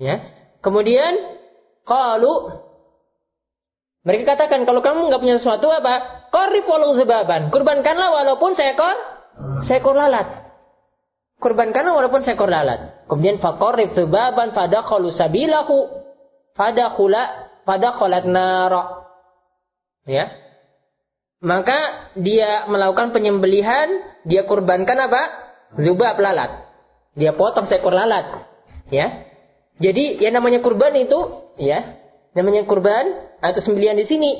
[0.00, 0.16] Ya.
[0.64, 1.36] Kemudian
[1.84, 2.64] kalau
[4.00, 6.24] mereka katakan kalau kamu nggak punya sesuatu apa?
[6.32, 7.52] Korib walau zebaban.
[7.52, 8.96] Kurbankanlah walaupun seekor
[9.68, 10.39] seekor lalat.
[11.40, 13.08] Kurbankanlah walaupun seekor lalat.
[13.08, 15.88] Kemudian fakorib zebaban pada kalau sabilahu
[16.52, 19.08] pada kula pada kholat nara.
[20.04, 20.28] Ya.
[21.40, 23.88] Maka dia melakukan penyembelihan,
[24.28, 25.22] dia kurbankan apa?
[25.80, 26.68] Zubab lalat.
[27.16, 28.44] Dia potong seekor lalat.
[28.92, 29.24] Ya.
[29.80, 31.16] Jadi yang namanya kurban itu,
[31.56, 31.96] ya,
[32.36, 34.32] namanya kurban atau sembelian di sini.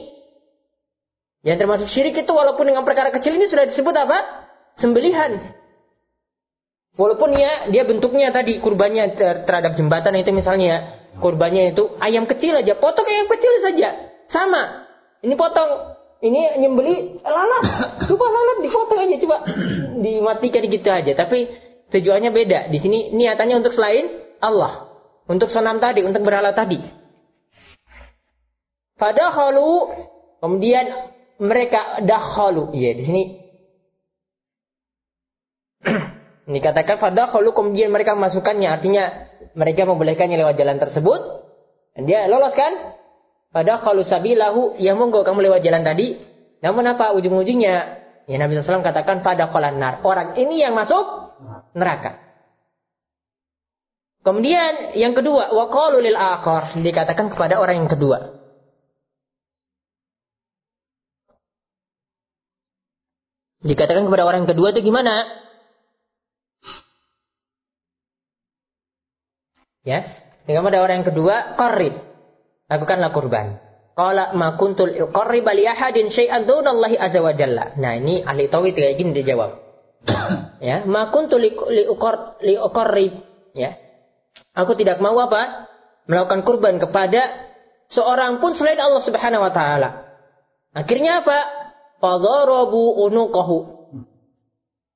[1.40, 4.18] Yang termasuk syirik itu walaupun dengan perkara kecil ini sudah disebut apa?
[4.76, 5.60] Sembelihan.
[7.00, 9.16] Walaupun ya dia bentuknya tadi kurbannya
[9.48, 13.88] terhadap jembatan itu misalnya kurbannya itu ayam kecil aja, potong ayam kecil saja.
[14.28, 14.84] Sama.
[15.24, 17.64] Ini potong ini nyembeli lalat.
[18.04, 19.36] Coba lalat dipotong aja coba
[19.96, 21.12] dimatikan gitu aja.
[21.16, 21.48] Tapi
[21.88, 22.68] tujuannya beda.
[22.68, 24.92] Di sini niatannya untuk selain Allah.
[25.24, 26.76] Untuk senam tadi, untuk berhala tadi.
[29.00, 29.88] Pada halu,
[30.44, 30.84] kemudian
[31.40, 32.76] mereka dahhalu.
[32.76, 33.22] Iya, di sini
[36.50, 38.68] dikatakan pada halu kemudian mereka memasukkannya.
[38.68, 39.04] Artinya
[39.54, 41.20] mereka membolehkannya lewat jalan tersebut.
[42.02, 42.98] Dia lolos kan?
[43.50, 46.18] Pada halu sabilahu, ya monggo kamu lewat jalan tadi.
[46.62, 47.76] Namun apa ujung-ujungnya?
[48.30, 50.06] Ya Nabi SAW katakan pada nar.
[50.06, 51.34] Orang ini yang masuk
[51.74, 52.30] neraka.
[54.20, 58.38] Kemudian yang kedua, waqalu lil akhar, dikatakan kepada orang yang kedua.
[63.64, 65.24] Dikatakan kepada orang yang kedua itu gimana?
[69.81, 70.05] Ya,
[70.45, 71.97] kepada orang yang kedua, qarrib.
[72.69, 73.47] Lakukanlah kurban.
[73.97, 77.75] Qala ma kuntul uqarrib li ahadin syai'an dunallahi azza wa jalla.
[77.77, 79.51] Nah, ini ahli tauhid kayak gini dijawab.
[80.69, 83.12] ya, ma kuntul li uqarrib,
[83.57, 83.77] ya.
[84.55, 85.69] Aku tidak mau apa?
[86.07, 87.51] Melakukan kurban kepada
[87.90, 89.90] seorang pun selain Allah Subhanahu wa taala.
[90.75, 91.38] Akhirnya apa?
[91.99, 93.59] Fadarabu unuqahu.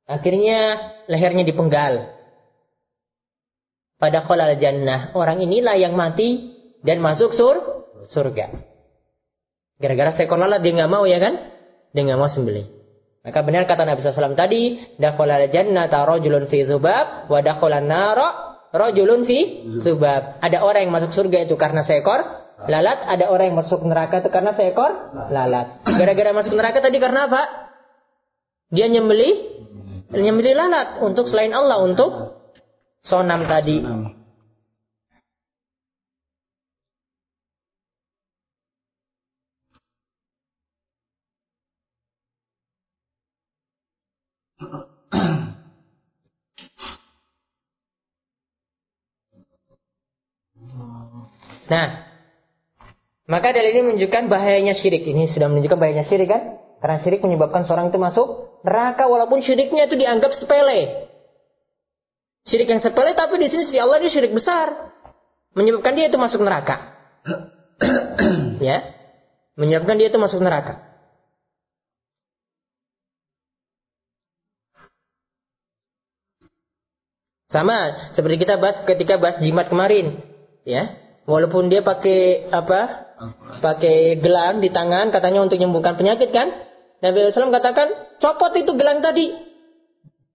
[0.06, 2.13] Akhirnya lehernya dipenggal.
[4.04, 5.16] Pada khalal jannah.
[5.16, 6.52] Orang inilah yang mati
[6.84, 8.52] dan masuk sur surga.
[9.80, 11.40] Gara-gara seekor lalat dia nggak mau ya kan?
[11.96, 12.68] Dia nggak mau sembelih.
[13.24, 19.22] Maka benar kata Nabi SAW tadi, dakhalal jannata rajulun fi zubab wa dakhalan nara rojulun
[19.24, 19.38] fi
[19.86, 20.42] subab.
[20.42, 22.20] Ada orang yang masuk surga itu karena seekor
[22.66, 24.90] lalat, ada orang yang masuk neraka itu karena seekor
[25.30, 25.80] lalat.
[25.86, 27.42] Gara-gara masuk neraka tadi karena apa?
[28.74, 29.30] Dia nyembeli
[30.10, 32.33] nyembeli lalat untuk selain Allah untuk
[33.04, 33.84] sonam tadi.
[51.64, 51.88] Nah,
[53.24, 55.08] maka dalil ini menunjukkan bahayanya syirik.
[55.08, 56.60] Ini sudah menunjukkan bahayanya syirik kan?
[56.84, 61.08] Karena syirik menyebabkan seorang itu masuk neraka walaupun syiriknya itu dianggap sepele.
[62.44, 64.92] Syirik yang sepele tapi di sini si Allah ini syirik besar.
[65.56, 66.92] Menyebabkan dia itu masuk neraka.
[68.68, 68.84] ya.
[69.56, 70.82] Menyebabkan dia itu masuk neraka.
[77.54, 80.18] Sama seperti kita bahas ketika bahas jimat kemarin,
[80.66, 80.90] ya.
[81.22, 83.06] Walaupun dia pakai apa?
[83.62, 86.50] Pakai gelang di tangan katanya untuk menyembuhkan penyakit kan?
[86.98, 89.53] Nabi SAW katakan, copot itu gelang tadi.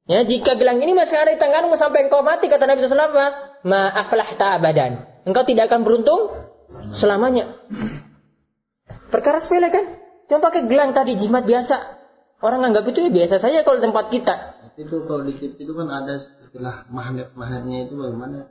[0.10, 3.13] Ya, jika gelang ini masih ada di tanganmu sampai engkau mati kata Nabi SAW?
[3.62, 5.06] Ma aflahta abadan.
[5.22, 6.34] Engkau tidak akan beruntung
[6.98, 7.62] selamanya.
[9.13, 9.86] Perkara sepele kan?
[10.26, 12.02] Cuma pakai gelang tadi jimat biasa.
[12.41, 14.36] Orang anggap itu ya biasa saja kalau tempat kita.
[14.82, 18.50] Itu kalau di itu kan ada istilah magnet magnetnya itu bagaimana?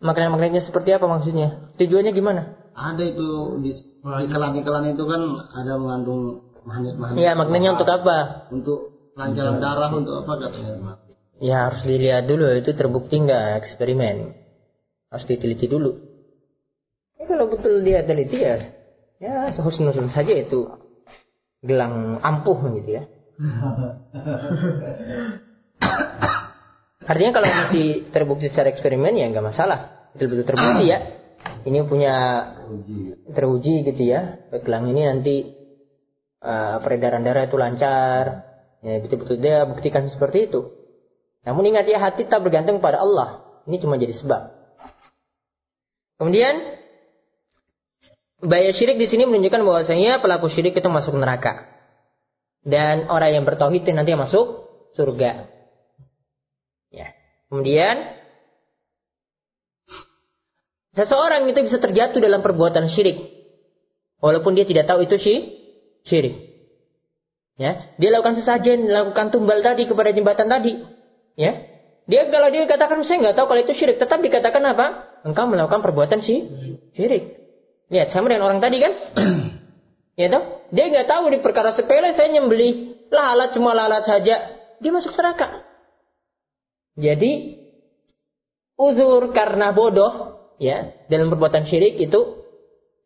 [0.00, 1.72] Magnet-magnetnya seperti apa maksudnya?
[1.76, 2.42] Tujuannya gimana?
[2.76, 3.72] ada itu di
[4.04, 5.22] iklan-iklan itu kan
[5.56, 7.20] ada mengandung magnet-magnet.
[7.20, 8.48] Ya, magnetnya untuk apa?
[8.52, 11.00] Untuk kelancaran darah untuk apa katanya?
[11.40, 14.36] Ya harus dilihat dulu itu terbukti nggak eksperimen.
[15.08, 15.96] Harus diteliti dulu.
[17.16, 18.60] Ya, kalau betul dia teliti ya,
[19.16, 20.68] ya sehusnul saja itu
[21.64, 23.08] gelang ampuh gitu ya.
[27.06, 30.12] Artinya kalau masih terbukti secara eksperimen ya nggak masalah.
[30.12, 30.98] Betul-betul terbukti ya.
[31.64, 32.14] Ini punya
[33.32, 34.44] teruji gitu ya.
[34.60, 35.36] Gelang ini nanti
[36.42, 38.55] uh, peredaran darah itu lancar.
[38.86, 40.70] Ya betul-betul dia buktikan seperti itu.
[41.42, 43.42] Namun ingat ya hati tak bergantung pada Allah.
[43.66, 44.46] Ini cuma jadi sebab.
[46.22, 46.54] Kemudian
[48.46, 51.66] bayar syirik di sini menunjukkan bahwasanya pelaku syirik itu masuk neraka.
[52.62, 55.50] Dan orang yang bertauhid itu nanti masuk surga.
[56.94, 57.10] Ya.
[57.50, 58.06] Kemudian
[60.94, 63.18] seseorang itu bisa terjatuh dalam perbuatan syirik
[64.22, 65.18] walaupun dia tidak tahu itu
[66.06, 66.45] syirik.
[67.56, 70.76] Ya, dia lakukan sesajen, lakukan tumbal tadi kepada jembatan tadi.
[71.40, 71.64] Ya,
[72.04, 74.86] dia kalau dia katakan saya nggak tahu kalau itu syirik, tetap dikatakan apa?
[75.26, 76.46] Engkau melakukan perbuatan sih
[76.94, 77.34] syirik.
[77.90, 78.92] Lihat sama dengan orang tadi kan?
[80.20, 80.68] ya toh?
[80.70, 84.36] Dia nggak tahu di perkara sepele saya nyembeli lalat cuma lalat saja,
[84.78, 85.66] dia masuk neraka.
[86.94, 87.58] Jadi
[88.78, 92.46] uzur karena bodoh ya dalam perbuatan syirik itu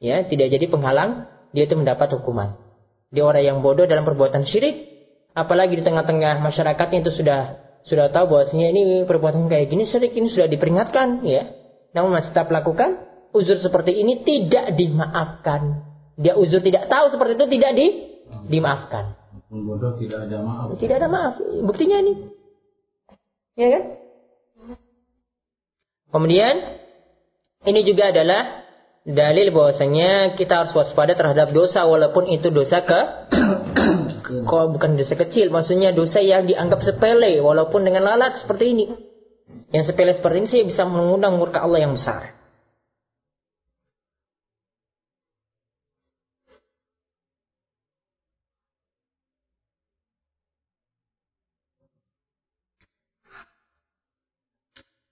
[0.03, 1.25] ya tidak jadi penghalang
[1.57, 2.60] dia itu mendapat hukuman.
[3.11, 4.87] Dia orang yang bodoh dalam perbuatan syirik,
[5.35, 10.31] apalagi di tengah-tengah masyarakatnya itu sudah sudah tahu bahwasanya ini perbuatan kayak gini syirik ini
[10.31, 11.51] sudah diperingatkan ya.
[11.91, 13.03] Namun masih tetap lakukan,
[13.35, 15.91] uzur seperti ini tidak dimaafkan.
[16.15, 17.87] Dia uzur tidak tahu seperti itu tidak di
[18.47, 19.19] dimaafkan.
[19.51, 20.79] Bodoh tidak ada maaf.
[20.79, 21.35] Tidak ada maaf.
[21.67, 22.15] Buktinya ini.
[23.59, 23.83] Ya kan?
[26.15, 26.55] Kemudian
[27.67, 28.60] ini juga adalah
[29.13, 33.01] dalil bahwasanya kita harus waspada terhadap dosa walaupun itu dosa ke
[34.47, 38.87] kok bukan dosa kecil maksudnya dosa yang dianggap sepele walaupun dengan lalat seperti ini.
[39.71, 42.40] Yang sepele seperti ini sih bisa mengundang murka Allah yang besar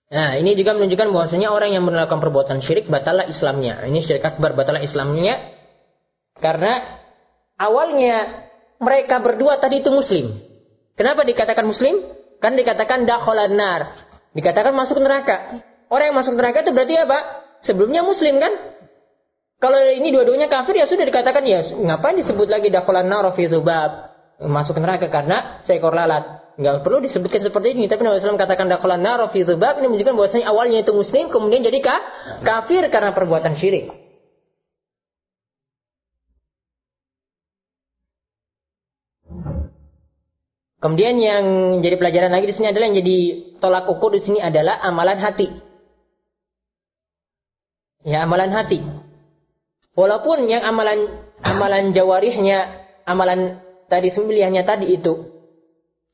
[0.09, 3.85] Nah, ini juga menunjukkan bahwasanya orang yang melakukan perbuatan syirik batalah Islamnya.
[3.85, 5.53] Ini syirik akbar batalah Islamnya
[6.41, 6.81] karena
[7.61, 8.49] awalnya
[8.81, 10.33] mereka berdua tadi itu muslim.
[10.97, 12.01] Kenapa dikatakan muslim?
[12.41, 13.81] Kan dikatakan dakhalan nar.
[14.33, 15.61] Dikatakan masuk neraka.
[15.93, 17.19] Orang yang masuk neraka itu berarti apa?
[17.61, 18.55] Sebelumnya muslim kan?
[19.59, 24.09] Kalau ini dua-duanya kafir ya sudah dikatakan ya ngapain disebut lagi dakhalan nar fi zubab?
[24.39, 26.38] Masuk neraka karena seekor lalat.
[26.59, 27.87] Enggak perlu disebutkan seperti ini.
[27.87, 31.63] Tapi Nabi SAW katakan dakhalan nar fi dzubab ini menunjukkan bahwasanya awalnya itu muslim kemudian
[31.63, 32.01] jadi kah?
[32.43, 33.95] kafir karena perbuatan syirik.
[40.83, 41.43] Kemudian yang
[41.79, 43.17] jadi pelajaran lagi di sini adalah yang jadi
[43.63, 45.47] tolak ukur di sini adalah amalan hati.
[48.03, 48.83] Ya, amalan hati.
[49.95, 51.07] Walaupun yang amalan
[51.39, 55.38] amalan jawarihnya, amalan tadi sembilannya tadi itu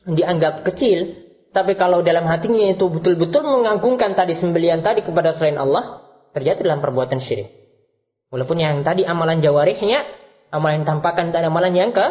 [0.06, 6.06] dianggap kecil, tapi kalau dalam hatinya itu betul-betul mengagungkan tadi sembelian tadi kepada selain Allah,
[6.38, 7.50] terjadi dalam perbuatan syirik.
[8.30, 10.04] Walaupun yang tadi amalan jawarihnya,
[10.54, 12.06] amalan tampakan dan amalan yang ke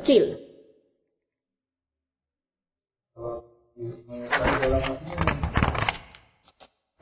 [0.00, 0.40] kecil.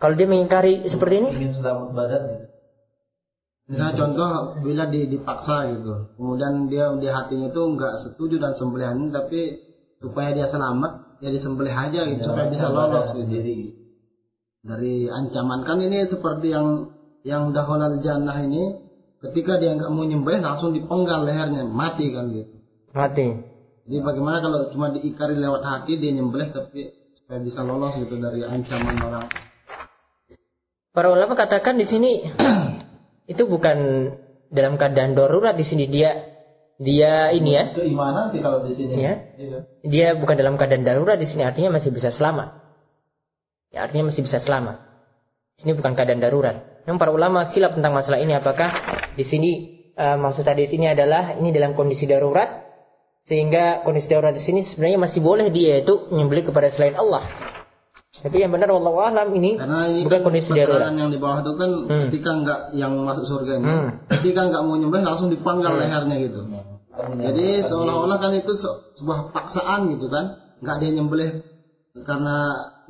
[0.03, 2.23] Kalau dia mengingkari seperti ini, ingin selamat badan.
[3.71, 4.33] Misalnya contoh
[4.67, 9.72] bila dipaksa gitu, kemudian dia di hatinya itu nggak setuju dan sembelihan tapi
[10.03, 13.79] supaya dia selamat ya disembelih aja gitu supaya bisa lolos gitu.
[14.63, 15.63] Dari ancaman.
[15.63, 16.91] Kan ini seperti yang
[17.23, 18.83] yang dahulal jannah ini
[19.23, 23.27] ketika dia nggak mau nyembelih langsung dipenggal lehernya mati kan gitu mati.
[23.83, 28.47] Jadi bagaimana kalau cuma diikari lewat hati dia nyembelih tapi supaya bisa lolos gitu dari
[28.47, 29.27] ancaman orang.
[30.93, 32.27] Para ulama katakan di sini
[33.33, 33.79] itu bukan
[34.53, 36.32] dalam keadaan darurat di sini dia
[36.81, 37.65] dia ini ya.
[37.77, 38.97] Keimanan sih kalau di sini.
[39.01, 39.15] Ya.
[39.85, 42.63] Dia bukan dalam keadaan darurat di sini artinya masih bisa selamat.
[43.73, 44.81] Ya, artinya masih bisa selamat.
[45.65, 46.85] Ini bukan keadaan darurat.
[46.85, 48.71] Yang para ulama khilaf tentang masalah ini apakah
[49.15, 49.51] di sini
[49.95, 52.63] uh, maksud tadi di sini adalah ini dalam kondisi darurat
[53.23, 57.23] sehingga kondisi darurat di sini sebenarnya masih boleh dia itu menyembelih kepada selain Allah.
[58.13, 60.93] Tapi yang benar Allah alam ini Karena ini bukan kan kondisi darurat.
[60.93, 62.03] yang di bawah itu kan hmm.
[62.13, 63.89] ketika nggak yang masuk surga ini, hmm.
[64.21, 65.81] ketika nggak mau nyembelih langsung dipanggal hmm.
[65.81, 66.41] lehernya gitu.
[66.93, 68.53] Jadi seolah-olah kan itu
[69.01, 71.31] sebuah paksaan gitu kan, nggak dia nyembelih
[72.05, 72.37] karena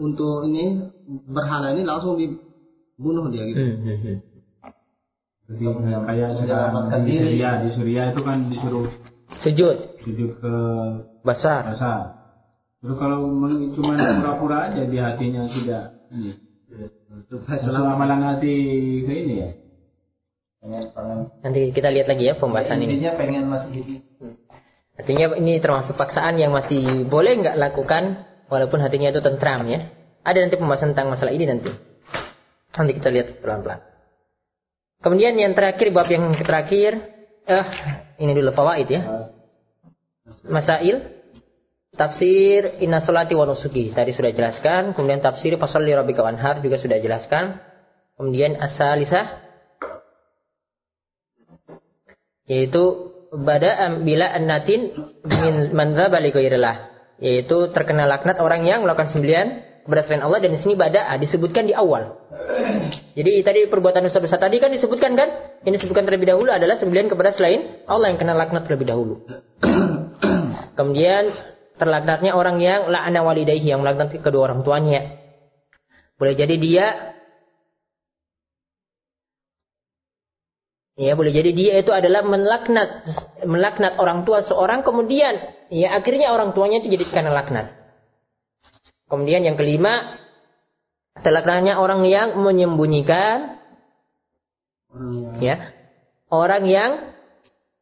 [0.02, 0.90] untuk ini
[1.30, 3.62] berhala ini langsung dibunuh dia gitu.
[3.62, 4.16] Hmm, hmm, hmm.
[5.52, 5.64] Jadi
[6.02, 7.18] kayak sekarang di diri.
[7.38, 8.88] Syria, di Syria itu kan disuruh
[9.42, 10.54] Sujud, sujud ke
[11.24, 11.72] basar.
[11.72, 12.21] basah.
[12.82, 13.30] Terus kalau
[13.78, 16.34] cuma pura-pura aja di hatinya tidak ini.
[17.30, 18.54] Masuk amalan hati
[19.06, 19.50] ke ini ya.
[20.58, 22.98] pengen pengen Nanti kita lihat lagi ya pembahasan ini.
[22.98, 24.02] intinya pengen masih hidup
[24.98, 29.86] Artinya ini termasuk paksaan yang masih boleh nggak lakukan walaupun hatinya itu tentram ya.
[30.26, 31.70] Ada nanti pembahasan tentang masalah ini nanti.
[32.74, 33.78] Nanti kita lihat pelan-pelan.
[35.02, 36.98] Kemudian yang terakhir bab yang terakhir
[37.46, 37.66] eh
[38.18, 39.30] ini dulu fawaid ya.
[40.50, 41.21] Masail
[41.92, 46.80] tafsir inna salati wa nusuki tadi sudah jelaskan, kemudian tafsir pasal li rabbika wanhar juga
[46.80, 47.60] sudah jelaskan.
[48.16, 49.40] Kemudian asalisah
[52.48, 54.92] yaitu bada bila annatin
[55.24, 60.50] min manzaba li ghairillah yaitu terkena laknat orang yang melakukan sembelian kepada selain Allah dan
[60.54, 62.18] di sini bada'a disebutkan di awal.
[63.12, 65.28] Jadi tadi perbuatan dosa-dosa tadi kan disebutkan kan?
[65.66, 69.26] Yang disebutkan terlebih dahulu adalah sembelian kepada selain Allah yang kena laknat terlebih dahulu.
[70.78, 75.18] Kemudian terlaknatnya orang yang la'ana walidayhi yang melaknat kedua orang tuanya.
[76.16, 76.86] Boleh jadi dia
[80.92, 83.08] Ya, boleh jadi dia itu adalah melaknat
[83.48, 85.40] melaknat orang tua seorang kemudian
[85.72, 87.72] ya akhirnya orang tuanya itu jadi kena laknat.
[89.08, 90.20] Kemudian yang kelima
[91.24, 93.56] terlaknatnya orang yang menyembunyikan
[94.92, 95.56] orang yang ya
[96.28, 96.90] orang yang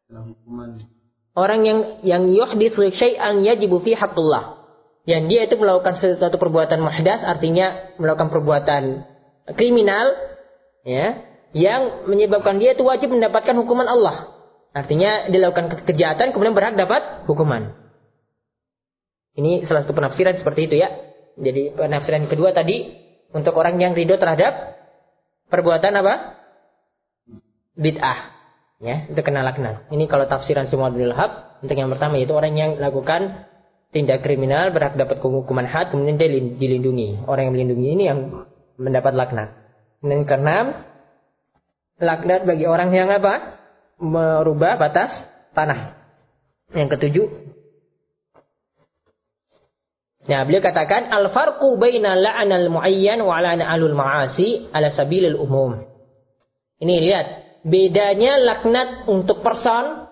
[0.07, 0.79] hukuman
[1.35, 4.59] orang yang yang yuhditsu syai'an yajibu fi haqqillah.
[5.09, 8.83] Yang dia itu melakukan sesuatu perbuatan muhdas artinya melakukan perbuatan
[9.57, 10.13] kriminal
[10.85, 14.31] ya yang menyebabkan dia itu wajib mendapatkan hukuman Allah.
[14.71, 17.75] Artinya dia lakukan ke- kejahatan kemudian berhak dapat hukuman.
[19.35, 20.95] Ini salah satu penafsiran seperti itu ya.
[21.41, 22.95] Jadi penafsiran kedua tadi
[23.35, 24.79] untuk orang yang ridho terhadap
[25.51, 26.39] perbuatan apa?
[27.75, 28.40] Bid'ah.
[28.81, 29.93] Ya, itu kena laknat.
[29.93, 33.45] Ini kalau tafsiran semua Abdul Wahab, untuk yang pertama yaitu orang yang lakukan
[33.93, 37.29] tindak kriminal berhak dapat hukuman had kemudian dia lin- dilindungi.
[37.29, 38.49] Orang yang melindungi ini yang
[38.81, 39.53] mendapat laknat.
[40.01, 40.81] Dan keenam,
[42.01, 43.61] laknat bagi orang yang apa?
[44.01, 45.13] Merubah batas
[45.53, 46.01] tanah.
[46.73, 47.27] Yang ketujuh,
[50.21, 55.83] Nah, beliau katakan al farqu baina la'anal muayyan wa la'ana alul ma'asi ala sabilil umum.
[56.79, 57.27] Ini lihat,
[57.67, 60.09] bedanya laknat untuk person,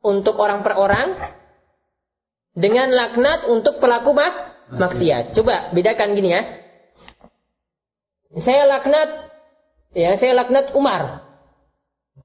[0.00, 1.08] untuk orang per orang
[2.56, 4.34] dengan laknat untuk pelaku mak
[4.74, 5.36] maksiat.
[5.36, 6.42] Coba bedakan gini ya.
[8.40, 9.10] Saya laknat
[9.94, 11.26] ya, saya laknat Umar.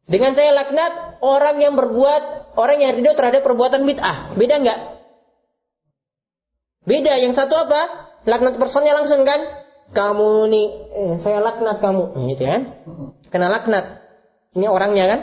[0.06, 4.38] Dengan saya laknat orang yang berbuat, orang yang ridho terhadap perbuatan bid'ah.
[4.38, 4.80] Beda nggak?
[6.86, 7.18] Beda.
[7.18, 7.82] Yang satu apa?
[8.30, 9.66] Laknat personnya langsung kan?
[9.98, 12.04] Kamu nih, eh, saya laknat kamu.
[12.14, 12.62] Nah, Gitu kan?
[13.34, 14.05] Kena laknat.
[14.56, 15.20] Ini orangnya kan?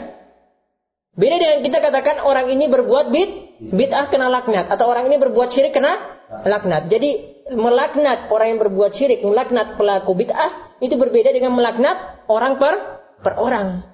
[1.13, 3.29] Beda dengan kita katakan orang ini berbuat bid,
[3.69, 4.65] bid'ah kena laknat.
[4.69, 5.93] Atau orang ini berbuat syirik kena
[6.41, 6.89] laknat.
[6.89, 12.73] Jadi melaknat orang yang berbuat syirik, melaknat pelaku bid'ah, itu berbeda dengan melaknat orang per,
[13.21, 13.85] per orang.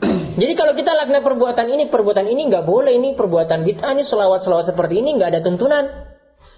[0.40, 4.72] Jadi kalau kita laknat perbuatan ini, perbuatan ini nggak boleh, ini perbuatan bid'ah, ini selawat-selawat
[4.72, 5.84] seperti ini nggak ada tuntunan.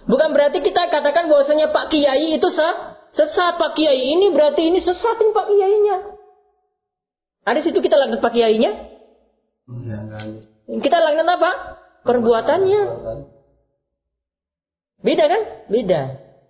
[0.06, 4.78] Bukan berarti kita katakan bahwasanya Pak Kiai itu sah, sesat Pak Kiai ini berarti ini
[4.78, 6.13] sesatin Pak Kiainya.
[7.44, 8.72] Ada situ kita laknat Pak Kiainya?
[9.84, 10.80] ya.
[10.80, 11.50] Kita laknat apa?
[12.04, 12.82] Perbuatannya.
[15.04, 15.42] Beda kan?
[15.68, 16.02] Beda.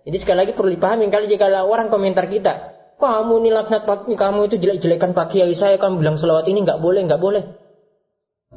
[0.07, 4.07] Jadi sekali lagi perlu dipahami kalau jika ada orang komentar kita, kamu nih laknat Pak,
[4.07, 7.43] kamu itu jelek-jelekan Pak Kiai saya, kamu bilang selawat ini nggak boleh, nggak boleh.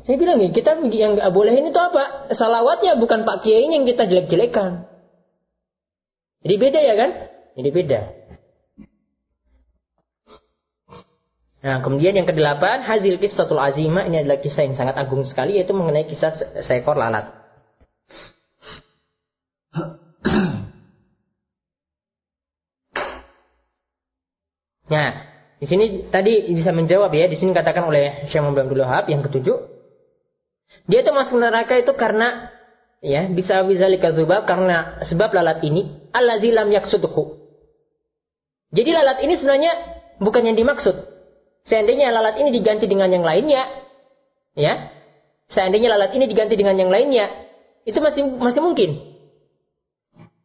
[0.07, 2.30] Saya bilang nih, kita yang nggak boleh ini tuh apa?
[2.30, 4.86] Salawatnya bukan Pak Kiai yang kita jelek-jelekan.
[6.47, 7.11] Jadi beda ya kan?
[7.59, 8.01] Jadi beda.
[11.59, 15.75] Nah, kemudian yang kedelapan, hazil kisahul azimah ini adalah kisah yang sangat agung sekali yaitu
[15.75, 17.35] mengenai kisah se- seekor lalat.
[24.89, 25.21] Nah,
[25.61, 29.21] di sini tadi bisa menjawab ya, di sini katakan oleh Syekh Muhammad Abdul Wahab yang
[29.21, 29.59] ketujuh.
[30.89, 32.49] Dia itu masuk neraka itu karena
[33.05, 37.37] ya bisa bizalika dzubab karena sebab lalat ini allazi lam yaksudhu.
[38.73, 39.73] Jadi lalat ini sebenarnya
[40.25, 41.18] bukan yang dimaksud.
[41.69, 43.62] Seandainya lalat ini diganti dengan yang lainnya,
[44.57, 44.89] ya.
[45.53, 47.29] Seandainya lalat ini diganti dengan yang lainnya,
[47.85, 48.97] itu masih masih mungkin.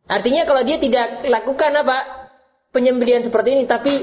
[0.07, 2.27] Artinya kalau dia tidak lakukan apa
[2.75, 3.93] penyembelian seperti ini, tapi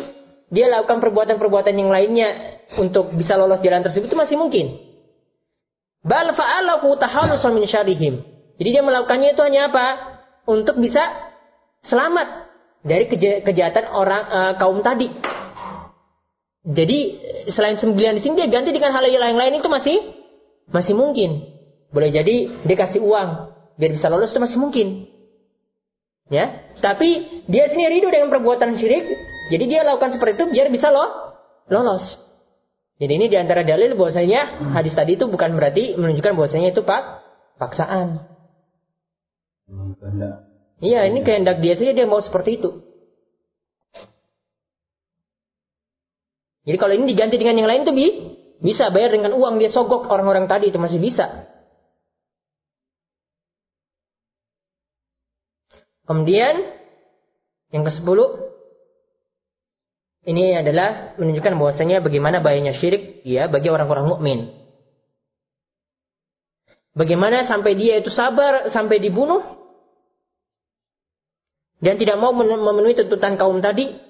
[0.50, 4.80] dia lakukan perbuatan-perbuatan yang lainnya untuk bisa lolos jalan tersebut itu masih mungkin.
[6.00, 8.14] Bal min syarihim.
[8.56, 9.86] Jadi dia melakukannya itu hanya apa?
[10.48, 11.06] Untuk bisa
[11.84, 12.50] selamat
[12.80, 15.08] dari keja- kejahatan orang eh, kaum tadi.
[16.60, 16.98] Jadi
[17.56, 19.96] selain sembilan di sini dia ganti dengan hal yang lain itu masih
[20.68, 21.48] masih mungkin.
[21.88, 23.28] Boleh jadi dia kasih uang
[23.80, 25.08] biar bisa lolos itu masih mungkin.
[26.30, 29.02] Ya, tapi dia sendiri ridho dengan perbuatan syirik,
[29.50, 31.34] jadi dia lakukan seperti itu biar bisa lo
[31.66, 32.04] lolos.
[33.00, 37.02] Jadi ini di antara dalil bahwasanya hadis tadi itu bukan berarti menunjukkan bahwasanya itu pak
[37.56, 38.30] paksaan.
[40.80, 42.89] Iya, ini kehendak dia saja dia mau seperti itu.
[46.70, 48.06] Jadi kalau ini diganti dengan yang lain tuh bi
[48.62, 51.50] bisa bayar dengan uang dia sogok orang-orang tadi itu masih bisa.
[56.06, 56.62] Kemudian
[57.74, 58.18] yang ke-10
[60.30, 64.38] ini adalah menunjukkan bahwasanya bagaimana bahayanya syirik ya bagi orang-orang mukmin.
[66.94, 69.42] Bagaimana sampai dia itu sabar sampai dibunuh
[71.82, 74.09] dan tidak mau memenuhi tuntutan kaum tadi.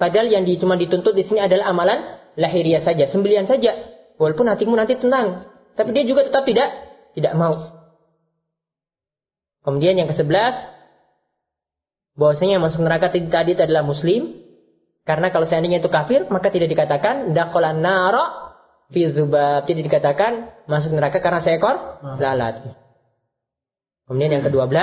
[0.00, 3.76] Padahal yang cuma dituntut di sini adalah amalan lahiriah saja, sembelian saja.
[4.16, 5.44] Walaupun hatimu nanti tenang,
[5.76, 6.72] tapi dia juga tetap tidak
[7.12, 7.52] tidak mau.
[9.60, 10.56] Kemudian yang ke-11
[12.16, 14.40] bahwasanya masuk neraka tadi itu adalah muslim
[15.04, 18.56] karena kalau seandainya itu kafir maka tidak dikatakan dakhalan nara
[18.88, 21.76] fi zubab tidak dikatakan masuk neraka karena seekor
[22.16, 22.72] lalat.
[24.08, 24.74] Kemudian yang ke-12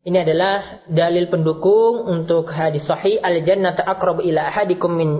[0.00, 5.10] ini adalah dalil pendukung untuk hadis sahih al jannatu aqrab ila ahadikum min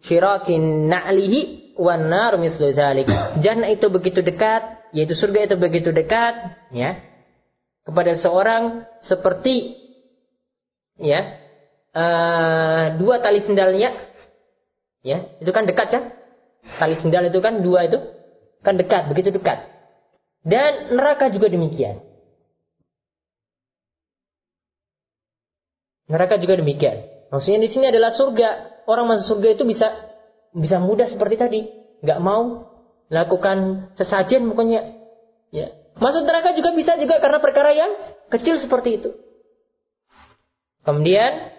[0.00, 3.04] syirakin na'lihi wan nar mislu zalik.
[3.44, 6.98] Jannah itu begitu dekat yaitu surga itu begitu dekat ya
[7.84, 9.76] kepada seorang seperti
[10.96, 11.36] ya
[11.92, 13.92] uh, dua tali sendalnya
[15.04, 16.04] ya itu kan dekat kan?
[16.80, 18.00] Tali sendal itu kan dua itu
[18.64, 19.68] kan dekat begitu dekat.
[20.40, 22.09] Dan neraka juga demikian
[26.10, 27.06] neraka juga demikian.
[27.30, 28.82] Maksudnya di sini adalah surga.
[28.90, 29.88] Orang masuk surga itu bisa
[30.50, 31.60] bisa mudah seperti tadi.
[32.02, 32.66] Nggak mau
[33.06, 34.98] lakukan sesajen pokoknya.
[35.54, 35.70] Ya.
[35.94, 37.90] Masuk neraka juga bisa juga karena perkara yang
[38.34, 39.10] kecil seperti itu.
[40.82, 41.54] Kemudian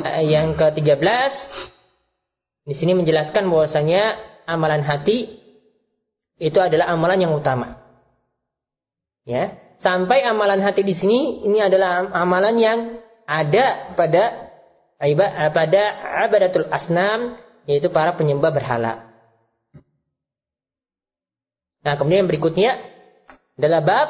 [0.00, 1.32] eh, yang ke-13
[2.64, 4.16] di sini menjelaskan bahwasanya
[4.48, 5.42] amalan hati
[6.40, 7.76] itu adalah amalan yang utama.
[9.28, 9.60] Ya.
[9.82, 12.78] Sampai amalan hati di sini ini adalah amalan yang
[13.26, 14.22] ada pada
[15.00, 15.14] eh,
[15.52, 15.82] pada
[16.26, 19.12] abadatul asnam yaitu para penyembah berhala
[21.82, 22.78] Nah, kemudian yang berikutnya
[23.58, 24.08] adalah bab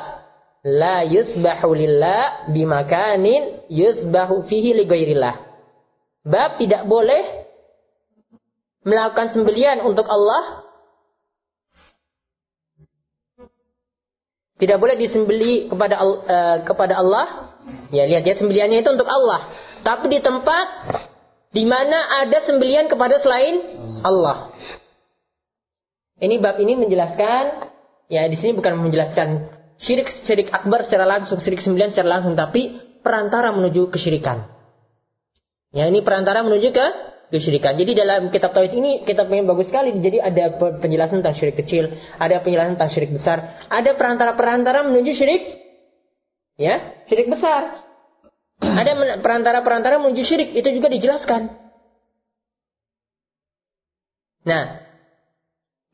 [0.62, 5.40] la yusbahu lillah bimakanin yusbahu fihi li ghairillah.
[6.22, 7.48] Bab tidak boleh
[8.84, 10.68] melakukan sembelian untuk Allah.
[14.60, 17.51] Tidak boleh disembeli kepada uh, kepada Allah.
[17.92, 19.52] Ya, lihat ya sembeliannya itu untuk Allah.
[19.82, 20.66] Tapi di tempat
[21.52, 23.60] di mana ada sembelian kepada selain
[24.02, 24.50] Allah.
[26.22, 27.68] Ini bab ini menjelaskan
[28.06, 29.50] ya di sini bukan menjelaskan
[29.82, 34.46] syirik syirik akbar secara langsung, syirik sembilan secara langsung, tapi perantara menuju kesyirikan.
[35.74, 36.86] Ya ini perantara menuju ke
[37.32, 37.74] kesyirikan.
[37.80, 39.90] Jadi dalam kitab tauhid ini kitab yang bagus sekali.
[39.98, 41.90] Jadi ada penjelasan tentang syirik kecil,
[42.20, 45.61] ada penjelasan tentang syirik besar, ada perantara-perantara menuju syirik
[46.62, 47.82] ya, syirik besar.
[48.62, 51.50] Ada perantara-perantara menuju syirik, itu juga dijelaskan.
[54.42, 54.64] Nah,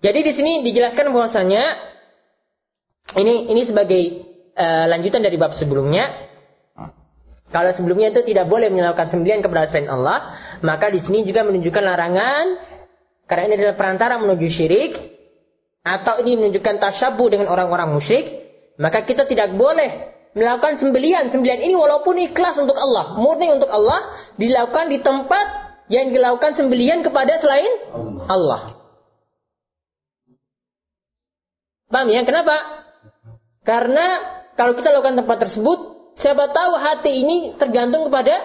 [0.01, 1.65] jadi di sini dijelaskan bahwasanya
[3.17, 4.03] ini ini sebagai
[4.53, 6.29] uh, lanjutan dari bab sebelumnya.
[7.49, 11.81] Kalau sebelumnya itu tidak boleh melakukan sembelian kepada selain Allah, maka di sini juga menunjukkan
[11.81, 12.47] larangan
[13.25, 14.93] karena ini adalah perantara menuju syirik
[15.81, 18.27] atau ini menunjukkan tasyabuh dengan orang-orang musyrik,
[18.77, 21.35] maka kita tidak boleh melakukan sembelian.
[21.35, 25.47] Sembelian ini walaupun ikhlas untuk Allah, murni untuk Allah, dilakukan di tempat
[25.91, 27.73] yang dilakukan sembelian kepada selain
[28.31, 28.79] Allah.
[31.89, 32.23] Paham ya?
[32.23, 32.57] Kenapa?
[33.65, 34.07] Karena
[34.55, 35.79] kalau kita lakukan tempat tersebut,
[36.21, 38.37] siapa tahu hati ini tergantung kepada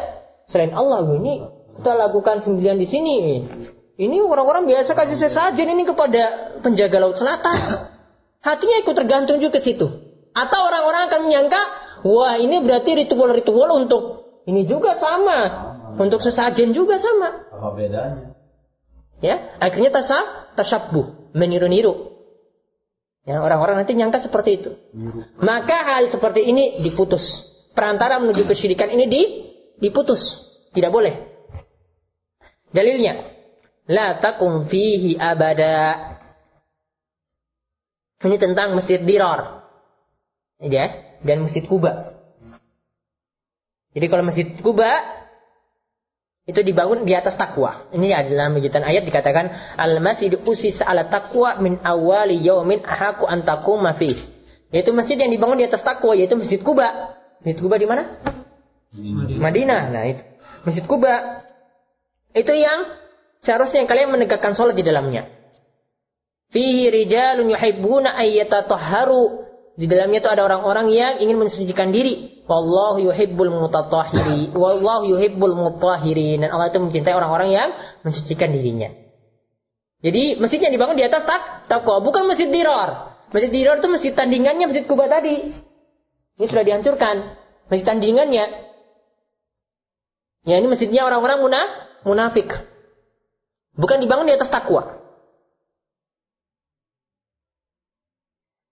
[0.48, 1.04] selain Allah.
[1.06, 1.34] Ini
[1.80, 3.18] kita lakukan sembilan di sini.
[3.94, 7.92] Ini orang-orang biasa kasih sesajen ini kepada penjaga laut selatan.
[8.42, 9.86] Hatinya ikut tergantung juga ke situ.
[10.34, 11.62] Atau orang-orang akan menyangka,
[12.04, 14.04] wah ini berarti ritual-ritual untuk
[14.44, 15.72] ini juga sama.
[15.94, 17.54] Untuk sesajen juga sama.
[17.54, 18.34] Apa bedanya?
[19.22, 22.12] Ya, akhirnya tasab, tasabbuh, meniru-niru.
[23.24, 24.72] Ya, orang-orang nanti nyangka seperti itu.
[25.40, 27.24] Maka hal seperti ini diputus.
[27.72, 29.22] Perantara menuju kesyirikan ini di,
[29.80, 30.20] diputus.
[30.76, 31.14] Tidak boleh.
[32.76, 33.32] Dalilnya.
[33.88, 36.20] La takum fihi abada.
[38.24, 39.72] Ini tentang Masjid Dirar.
[40.64, 42.14] Ya, dan Masjid Kuba.
[43.96, 44.92] Jadi kalau Masjid Kuba
[46.44, 47.88] itu dibangun di atas takwa.
[47.96, 54.20] Ini adalah lanjutan ayat dikatakan al-masjid usis ala takwa min awali yaumin ahaku antakum mafih.
[54.74, 57.16] Yaitu masjid yang dibangun di atas takwa yaitu Masjid Kuba.
[57.40, 58.20] Masjid Kuba di mana?
[59.40, 59.82] Madinah.
[59.94, 60.24] Nah, itu.
[60.66, 61.46] Masjid Kuba
[62.34, 62.92] itu yang
[63.46, 65.30] seharusnya kalian menegakkan sholat di dalamnya.
[66.50, 69.53] Fihi rijalun yuhibbuna ayyatatahharu.
[69.74, 72.46] Di dalamnya itu ada orang-orang yang ingin mensucikan diri.
[72.46, 74.54] Wallahu yuhibbul mutatahhiri.
[74.54, 76.46] Wallahu yuhibbul mutahhirin.
[76.46, 77.70] Dan Allah itu mencintai orang-orang yang
[78.06, 78.94] mensucikan dirinya.
[80.04, 83.18] Jadi masjidnya dibangun di atas tak takwa, bukan masjid diror.
[83.34, 85.58] Masjid diror itu masjid tandingannya masjid Kuba tadi.
[86.38, 87.16] Ini sudah dihancurkan.
[87.72, 88.46] Masjid tandingannya.
[90.44, 91.70] Ya ini masjidnya orang-orang munaf,
[92.06, 92.52] munafik.
[93.74, 95.03] Bukan dibangun di atas takwa.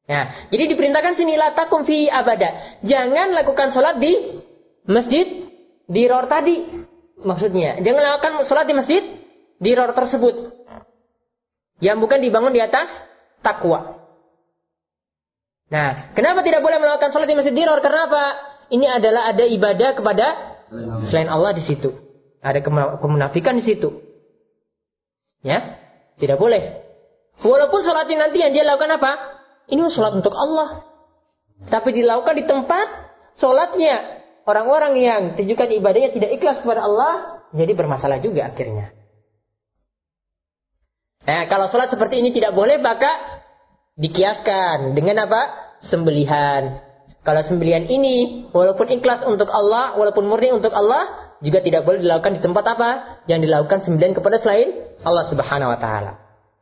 [0.09, 2.81] Ya, jadi diperintahkan sini latakum fi abada.
[2.81, 4.41] Jangan lakukan sholat di
[4.89, 5.45] masjid
[5.85, 6.81] di ror tadi.
[7.21, 9.03] Maksudnya, jangan lakukan sholat di masjid
[9.61, 10.57] di ror tersebut.
[11.81, 12.89] Yang bukan dibangun di atas
[13.45, 14.01] takwa.
[15.71, 17.79] Nah, kenapa tidak boleh melakukan sholat di masjid di ror?
[17.79, 18.23] Karena apa?
[18.73, 20.25] Ini adalah ada ibadah kepada
[21.07, 21.93] selain Allah di situ.
[22.41, 22.65] Ada
[22.97, 24.01] kemunafikan di situ.
[25.45, 25.77] Ya,
[26.17, 26.81] tidak boleh.
[27.41, 29.40] Walaupun sholatnya nanti yang dia lakukan apa?
[29.71, 30.83] Ini sholat untuk Allah.
[31.71, 32.87] Tapi dilakukan di tempat
[33.39, 34.19] sholatnya.
[34.43, 37.41] Orang-orang yang tujukan ibadahnya tidak ikhlas kepada Allah.
[37.55, 38.91] Jadi bermasalah juga akhirnya.
[41.21, 43.41] Nah, kalau sholat seperti ini tidak boleh, maka
[43.95, 45.41] dikiaskan dengan apa?
[45.87, 46.81] Sembelihan.
[47.21, 52.37] Kalau sembelihan ini, walaupun ikhlas untuk Allah, walaupun murni untuk Allah, juga tidak boleh dilakukan
[52.37, 52.89] di tempat apa?
[53.29, 56.11] Yang dilakukan sembelihan kepada selain Allah Subhanahu wa taala.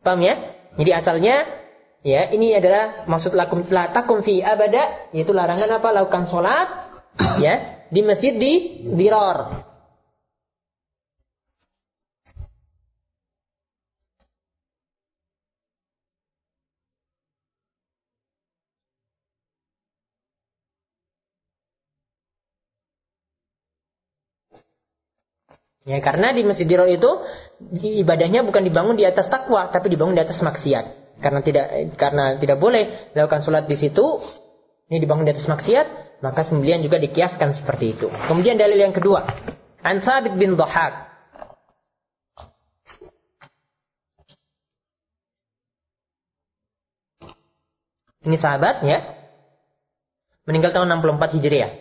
[0.04, 0.36] Paham ya?
[0.76, 1.48] Jadi asalnya
[2.00, 3.92] Ya, ini adalah maksud lakum la
[4.24, 5.88] fi abada, yaitu larangan apa?
[5.92, 6.68] Lakukan sholat
[7.44, 8.54] ya di masjid di
[8.96, 9.68] diror.
[25.84, 27.10] Ya, karena di masjid diror itu
[27.76, 31.68] ibadahnya bukan dibangun di atas takwa, tapi dibangun di atas maksiat karena tidak
[32.00, 34.04] karena tidak boleh melakukan sholat di situ
[34.90, 38.08] ini dibangun di atas maksiat maka sembelian juga dikiaskan seperti itu.
[38.28, 39.24] Kemudian dalil yang kedua.
[39.80, 41.08] An Sabit bin Dhahak.
[48.20, 49.00] Ini sahabat ya
[50.44, 51.72] meninggal tahun 64 Hijriah.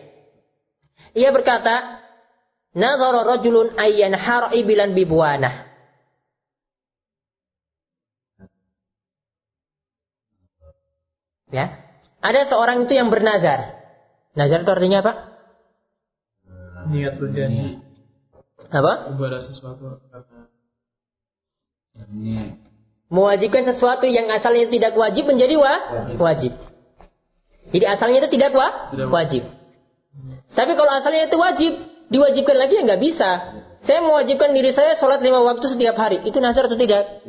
[1.18, 1.98] Ia berkata
[2.78, 5.67] Nazara rajulun ayyan har'i bilan bibuanah
[11.48, 11.80] Ya.
[12.18, 13.78] Ada seorang itu yang bernazar.
[14.34, 15.12] Nazar itu artinya apa?
[16.88, 17.82] Niat berjanji.
[18.68, 19.14] Apa?
[19.16, 20.48] Ibadah sesuatu karena
[23.08, 25.74] Mewajibkan sesuatu yang asalnya tidak wajib menjadi wa?
[26.20, 26.52] wajib.
[27.72, 28.92] Jadi asalnya itu tidak wa?
[28.92, 29.08] Tidak.
[29.08, 29.42] wajib.
[30.52, 31.72] Tapi kalau asalnya itu wajib,
[32.12, 33.30] diwajibkan lagi ya nggak bisa.
[33.84, 36.20] Saya mewajibkan diri saya sholat lima waktu setiap hari.
[36.26, 37.24] Itu nazar atau tidak?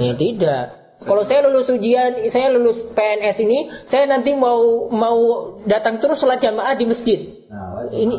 [0.00, 0.79] Ya, tidak.
[1.00, 5.18] Kalau saya lulus ujian, saya lulus PNS ini, saya nanti mau mau
[5.64, 7.20] datang terus sholat jamaah di masjid.
[7.48, 7.96] Nah, wajib.
[7.96, 8.16] Ini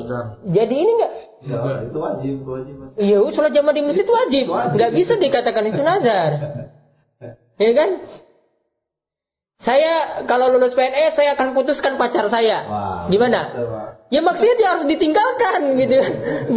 [0.49, 1.13] jadi ini enggak?
[1.41, 2.88] Ya, itu wajib, kewajiban.
[2.97, 4.45] Iya, sholat jamaah di masjid wajib.
[4.49, 6.32] Nggak bisa dikatakan itu nazar.
[7.61, 7.89] Ya kan?
[9.61, 12.65] Saya kalau lulus PNS saya akan putuskan pacar saya.
[12.65, 13.05] Wah.
[13.13, 13.53] Gimana?
[14.09, 15.97] Ya maksudnya dia harus ditinggalkan gitu.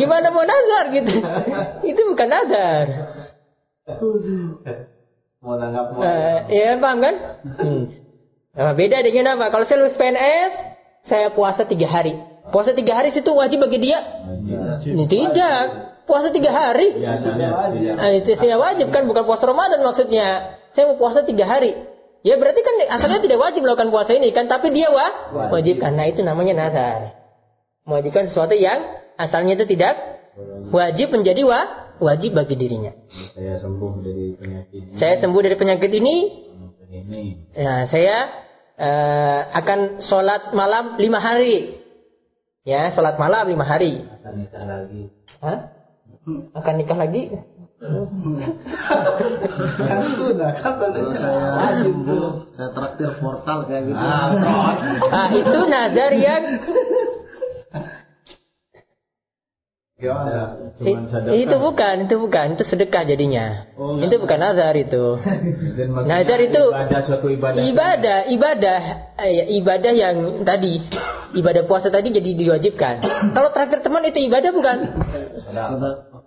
[0.00, 1.12] Gimana mau nazar gitu.
[1.92, 2.86] Itu bukan nazar.
[5.44, 6.00] Mau nanggap mau.
[6.00, 7.14] Eh, ya paham kan?
[7.60, 7.84] Hmm.
[8.54, 9.50] Nah, beda dengan apa?
[9.50, 10.52] Kalau saya lulus PNS,
[11.10, 12.14] saya puasa tiga hari.
[12.54, 13.98] Puasa tiga hari itu wajib bagi dia?
[14.78, 15.64] Ini Tidak.
[16.06, 17.02] Puasa tiga hari.
[17.02, 17.98] Biasanya wajib.
[17.98, 20.54] Nah, itu istilah wajib kan, bukan puasa Ramadan maksudnya.
[20.70, 21.74] Saya mau puasa tiga hari.
[22.22, 26.06] Ya berarti kan asalnya tidak wajib melakukan puasa ini kan, tapi dia wa wajib karena
[26.06, 27.18] itu namanya nazar.
[27.90, 28.80] Mewajibkan sesuatu yang
[29.18, 29.98] asalnya itu tidak
[30.70, 32.92] wajib menjadi wa wajib bagi dirinya.
[33.34, 34.98] Saya sembuh dari penyakit ini.
[34.98, 36.16] Saya sembuh dari penyakit ini,
[36.94, 37.24] Ini.
[37.58, 38.16] Nah, saya
[38.78, 41.82] eh, akan sholat malam lima hari.
[42.62, 44.06] Ya, sholat malam lima hari.
[44.22, 45.02] Akan nikah lagi.
[45.42, 45.58] Hah?
[46.54, 47.22] Akan nikah lagi?
[47.84, 48.00] Kan
[50.00, 50.08] kan
[50.56, 54.04] Kalau saya sembuh, saya traktir portal kayak gitu.
[55.12, 56.44] Ah, itu nazar yang
[60.74, 61.34] cuman sadaqah.
[61.38, 63.46] itu bukan, itu bukan, itu sedekah jadinya.
[63.78, 65.18] Oh, itu bukan nazar itu.
[65.78, 67.60] Dan maksudnya Nazar itu ibadah suatu ibadah.
[67.62, 68.80] ibadah, ibadah,
[69.22, 70.82] eh, ya, ibadah yang tadi
[71.34, 72.94] ibadah puasa tadi jadi diwajibkan.
[73.36, 74.78] Kalau traktir teman itu ibadah bukan?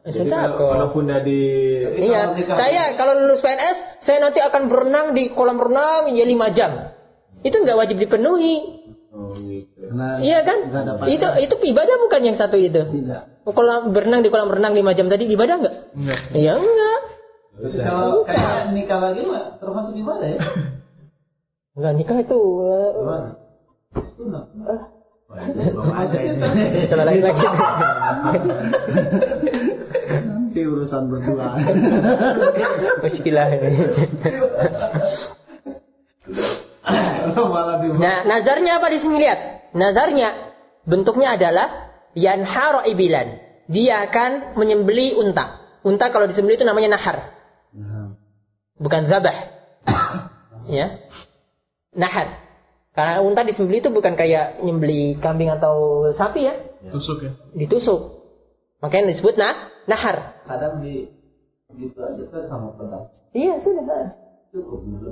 [0.07, 0.55] Sedekah.
[0.55, 1.43] kalau, kalaupun dari
[1.99, 6.95] Iya, saya kalau lulus PNS, saya nanti akan berenang di kolam renang ya 5 jam.
[7.43, 8.76] Itu nggak wajib dipenuhi.
[9.13, 9.79] Oh, gitu.
[10.23, 10.57] Iya kan?
[11.07, 12.81] Itu itu ibadah bukan yang satu itu.
[12.83, 13.27] tidak.
[13.47, 15.75] Kolam berenang di kolam renang 5 jam tadi ibadah nggak?
[15.95, 16.19] Enggak.
[16.35, 16.99] Ya enggak.
[17.57, 20.39] Terus Kalau kayak nikah lagi mah termasuk ibadah ya?
[21.77, 22.39] Enggak nikah itu.
[22.65, 23.33] eh, Ibadah.
[24.17, 24.43] Sunnah.
[26.13, 26.87] ini.
[26.89, 27.45] Salah lagi lagi.
[30.25, 31.53] Nanti urusan berdua.
[33.05, 33.71] Muskilah ini.
[38.03, 39.39] Nah, nazarnya apa di sini lihat?
[39.77, 40.29] Nazarnya
[40.87, 41.67] bentuknya adalah
[42.17, 43.27] yanharu ibilan.
[43.67, 45.59] Dia akan menyembeli unta.
[45.83, 47.17] Unta kalau disembeli itu namanya nahar,
[47.77, 48.15] Nah,
[48.79, 49.37] bukan zabah.
[50.71, 50.99] ya.
[51.95, 52.43] Nahar.
[52.97, 56.55] Karena unta disembeli itu bukan kayak nyembeli kambing atau sapi ya,
[56.89, 57.31] Tusuk ya.
[57.53, 58.17] ditusuk.
[58.81, 60.41] Makanya disebut nah, nahar.
[60.49, 61.05] kadang di
[61.77, 63.05] gitu aja kan sama pedang.
[63.37, 64.17] Iya, sudah.
[64.49, 65.11] Cukup dulu.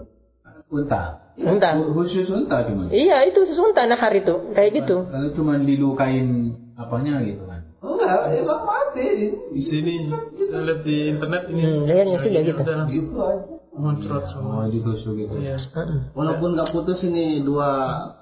[0.72, 1.34] Unta.
[1.36, 1.70] Unta.
[1.76, 2.88] Khusus unta cuma.
[2.92, 4.56] Iya, itu sesunta nahar itu.
[4.56, 5.04] Kayak gitu.
[5.08, 7.62] Kalau cuma dilukain apanya gitu kan.
[7.86, 9.08] Enggak, emang mati.
[9.54, 10.10] Di sini
[10.50, 11.62] saya lihat di internet ini.
[11.62, 12.62] Hmm, lehernya sudah gitu.
[12.90, 13.56] Gitu aja.
[13.76, 14.64] muncrat semua.
[14.64, 15.36] Oh, ditusuk gitu.
[15.44, 15.60] Iya.
[16.16, 17.68] Walaupun nggak putus ini dua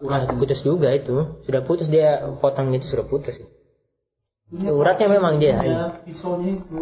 [0.01, 1.45] Urat putus juga itu.
[1.45, 3.37] Sudah putus dia potong itu sudah putus.
[4.53, 5.57] Uratnya memang dia.
[5.65, 6.77] Ya, pisaunya itu.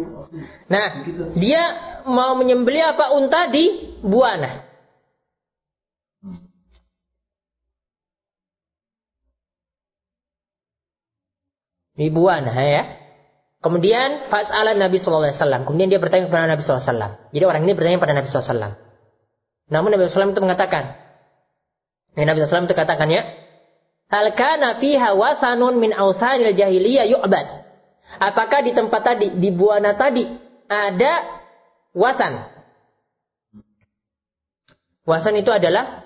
[0.68, 0.86] Nah,
[1.32, 1.62] dia
[2.04, 4.71] mau menyembeli apa unta di buana.
[12.02, 12.82] Di buana ya.
[13.62, 15.70] Kemudian fas'ala Nabi sallallahu.
[15.70, 17.30] Kemudian dia bertanya kepada Nabi sallallahu.
[17.30, 18.74] Jadi orang ini bertanya kepada Nabi sallallahu.
[19.70, 20.84] Namun Nabi sallallahu itu mengatakan,
[22.12, 23.24] Ya, Nabi SAW itu katakan ya,
[24.12, 27.64] Hal kana fiha wasanun min ausanil jahiliyah yu'bad.
[28.20, 30.28] Apakah di tempat tadi, di buana tadi,
[30.68, 31.40] ada
[31.96, 32.44] wasan?
[35.08, 36.04] Wasan itu adalah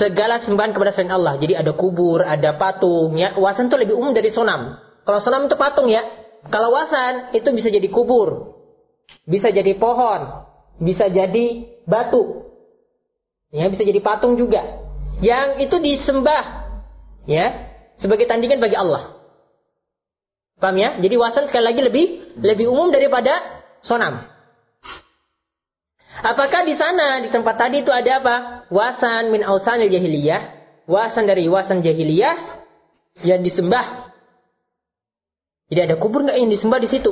[0.00, 1.36] segala sembahan kepada selain Allah.
[1.36, 3.20] Jadi ada kubur, ada patung.
[3.20, 3.36] Ya.
[3.36, 4.80] Wasan itu lebih umum dari sonam.
[5.06, 6.02] Kalau sonam itu patung ya.
[6.50, 8.58] Kalau wasan itu bisa jadi kubur.
[9.22, 10.44] Bisa jadi pohon.
[10.82, 12.50] Bisa jadi batu.
[13.54, 14.86] Ya, bisa jadi patung juga
[15.20, 16.68] yang itu disembah
[17.24, 19.16] ya sebagai tandingan bagi Allah.
[20.56, 20.96] Paham ya?
[21.00, 22.06] Jadi wasan sekali lagi lebih
[22.40, 24.24] lebih umum daripada sonam.
[26.16, 28.36] Apakah di sana di tempat tadi itu ada apa?
[28.72, 30.42] Wasan min ausanil jahiliyah,
[30.88, 32.64] wasan dari wasan jahiliyah
[33.20, 34.15] yang disembah.
[35.66, 37.10] Jadi ada kubur nggak yang disembah di situ?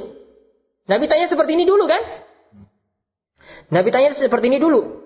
[0.87, 2.03] Nabi tanya seperti ini dulu kan?
[3.73, 5.03] Nabi tanya seperti ini dulu.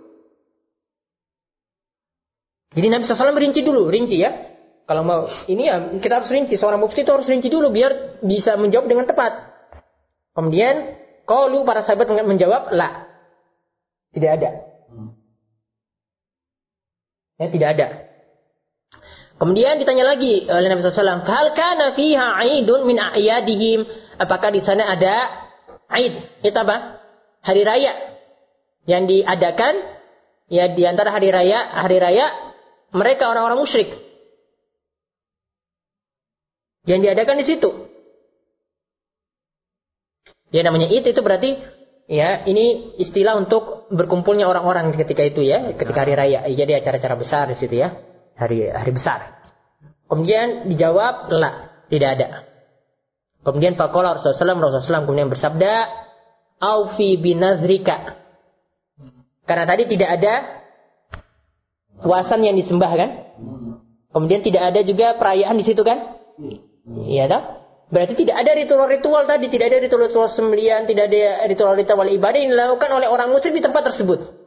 [2.74, 4.30] Jadi Nabi SAW rinci dulu, rinci ya.
[4.84, 6.56] Kalau mau ini ya kita harus rinci.
[6.56, 9.32] Seorang mufti itu harus rinci dulu biar bisa menjawab dengan tepat.
[10.36, 10.96] Kemudian
[11.28, 13.08] kalau para sahabat menjawab la,
[14.12, 14.50] tidak ada.
[17.38, 18.07] Ya tidak ada.
[19.38, 23.86] Kemudian ditanya lagi oleh Nabi SAW, hal kana fiha aidun min a'yadihim?
[24.18, 25.46] Apakah di sana ada
[25.94, 26.42] aid?
[26.42, 26.98] Itu apa?
[27.46, 27.92] Hari raya
[28.90, 29.78] yang diadakan
[30.50, 32.26] ya di antara hari raya hari raya
[32.90, 33.94] mereka orang-orang musyrik.
[36.82, 37.70] Yang diadakan di situ.
[40.50, 41.60] Ya namanya it itu berarti
[42.10, 46.42] ya ini istilah untuk berkumpulnya orang-orang ketika itu ya, ketika hari raya.
[46.48, 48.07] Jadi acara-acara besar di situ ya.
[48.38, 49.42] Hari hari besar.
[50.06, 52.28] Kemudian dijawab, "La, tidak ada."
[53.42, 55.72] Kemudian faqala Rasulullah Rasulullah SAW kemudian bersabda,
[56.62, 58.18] "Aufi binazrika."
[59.42, 60.34] Karena tadi tidak ada
[62.04, 63.10] wasan yang disembah kan?
[64.12, 66.20] Kemudian tidak ada juga perayaan di situ kan?
[67.08, 67.42] Iya toh?
[67.88, 72.90] Berarti tidak ada ritual-ritual tadi, tidak ada ritual-ritual sembelian, tidak ada ritual-ritual ibadah yang dilakukan
[72.92, 74.37] oleh orang musyrik di tempat tersebut.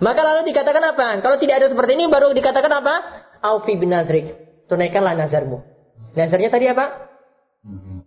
[0.00, 1.06] Maka lalu dikatakan apa?
[1.20, 2.94] Kalau tidak ada seperti ini baru dikatakan apa?
[3.44, 4.32] Aufi bin nazrik.
[4.68, 5.60] Tunaikanlah nazarmu.
[6.16, 6.84] Nazarnya tadi apa?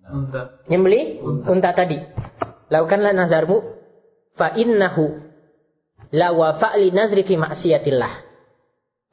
[0.09, 0.65] Unta.
[0.67, 2.01] Nyembeli unta tadi.
[2.73, 3.61] Lakukanlah nazarmu
[4.33, 5.21] fa innahu
[6.13, 8.13] la wafa li nazri fi maksiatillah.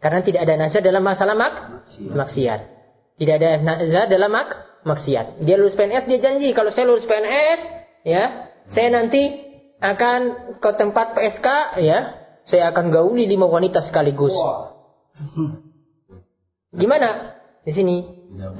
[0.01, 1.55] Karena tidak ada nazar dalam masalah mak
[2.17, 2.61] maksiat.
[3.21, 4.49] Tidak ada nazar dalam mak
[4.89, 5.45] maksiat.
[5.45, 7.61] Dia lulus PNS dia janji kalau saya lulus PNS
[8.09, 10.21] ya, saya nanti akan
[10.61, 11.49] ke tempat PSK
[11.85, 11.99] ya,
[12.51, 14.35] saya akan gauli lima wanita sekaligus.
[16.75, 17.41] Gimana?
[17.61, 17.97] di sini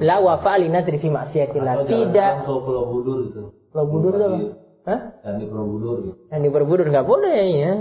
[0.01, 1.89] la wafa li nazri fi maksiatillah.
[1.89, 3.41] Tidak Kalau pulau budur gitu.
[3.73, 4.39] Pulau Budur itu apa?
[4.81, 4.99] Hah?
[5.21, 6.17] Dan di pulau budur gitu.
[6.33, 7.71] Yang di Borobudur nggak boleh ya.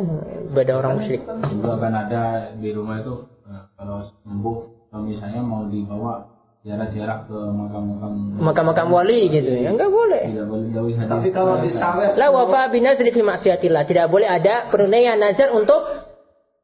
[0.52, 1.22] Beda orang musyrik.
[1.24, 2.22] juga kan ada
[2.56, 3.14] di rumah itu
[3.48, 4.56] eh, kalau sembuh
[4.90, 6.28] kalau misalnya mau dibawa
[6.60, 9.72] ziarah-ziarah ke makam-makam Makam-makam wali gitu ya.
[9.72, 10.22] Nggak boleh.
[10.28, 13.84] tidak boleh jauh hadis Tapi kalau di sawah La wafa bi nazri fi maksiatillah.
[13.88, 15.80] Tidak boleh ada penunaian nazar untuk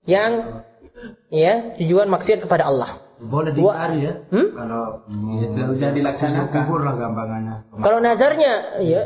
[0.06, 0.62] yang
[1.28, 3.02] ya tujuan maksiat kepada Allah.
[3.16, 4.14] boleh diingkari ya.
[4.28, 4.48] Hmm?
[4.52, 4.84] Kalau
[5.40, 7.54] itu sudah dilaksanakan kubur lah gampangannya.
[7.80, 8.52] Kalau nazarnya
[8.84, 9.02] ya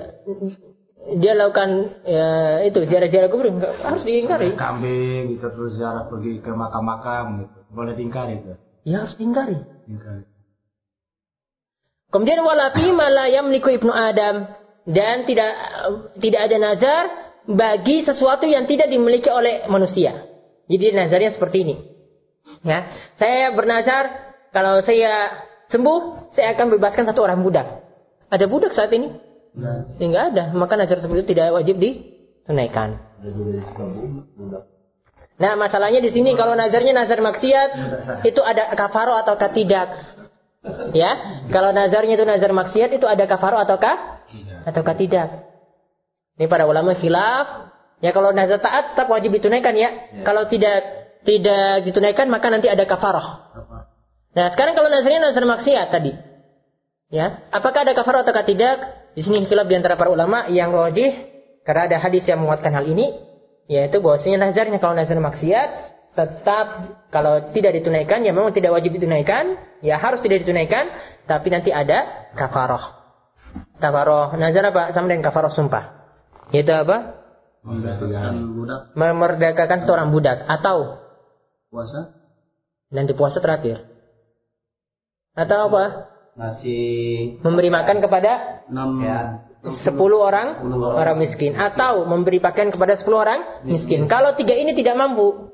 [1.16, 1.70] dia lakukan
[2.04, 2.26] ya,
[2.66, 4.54] itu ziarah-ziarah kubur harus diingkari.
[4.58, 7.58] Kambing gitu terus ziarah pergi ke makam-makam gitu.
[7.70, 8.52] Boleh diingkari itu.
[8.82, 9.58] Ya harus diingkari.
[9.86, 10.26] Diingkari.
[12.10, 14.50] Kemudian wala fima la yamliku ibnu Adam
[14.90, 15.50] dan tidak
[16.18, 17.02] tidak ada nazar
[17.46, 20.29] bagi sesuatu yang tidak dimiliki oleh manusia.
[20.70, 21.76] Jadi nazarnya seperti ini.
[22.62, 22.86] Ya,
[23.18, 27.82] saya bernazar kalau saya sembuh, saya akan bebaskan satu orang budak.
[28.30, 29.10] Ada budak saat ini?
[29.98, 30.44] Ya, nggak ada.
[30.54, 33.02] Maka nazar seperti itu tidak wajib ditunaikan.
[35.40, 37.70] Nah, masalahnya di sini kalau nazarnya nazar maksiat,
[38.22, 39.88] itu ada kafaro atau tidak.
[40.92, 44.22] Ya, kalau nazarnya itu nazar maksiat itu ada kafaro ataukah
[44.68, 45.28] ataukah tidak.
[46.36, 47.72] Ini para ulama khilaf.
[48.00, 49.88] Ya kalau nazar taat tetap wajib ditunaikan ya.
[50.24, 50.84] Kalau tidak
[51.24, 53.52] tidak ditunaikan maka nanti ada kafaroh.
[54.30, 56.12] Nah, sekarang kalau nazarnya nazar maksiat tadi.
[57.10, 58.76] Ya, apakah ada kafaroh ataukah tidak?
[59.12, 61.10] Di sini khilaf di antara para ulama yang rojih
[61.66, 63.30] karena ada hadis yang menguatkan hal ini
[63.70, 65.70] yaitu bahwasanya nazarnya kalau nazar maksiat
[66.10, 66.66] tetap
[67.14, 70.90] kalau tidak ditunaikan ya memang tidak wajib ditunaikan ya harus tidak ditunaikan
[71.30, 72.98] tapi nanti ada kafaroh
[73.78, 76.02] kafaroh nazar apa sama dengan kafaroh sumpah
[76.50, 77.19] yaitu apa
[77.60, 80.96] Membebaskan budak memerdekakan seorang budak atau
[81.68, 82.16] puasa.
[82.88, 83.84] nanti puasa terakhir
[85.36, 85.84] atau apa
[86.40, 89.50] Ngasih memberi makan kepada Enam ya.
[89.60, 94.08] 10 orang orang miskin atau memberi pakaian kepada 10 orang miskin.
[94.08, 95.52] Kalau tiga ini tidak mampu,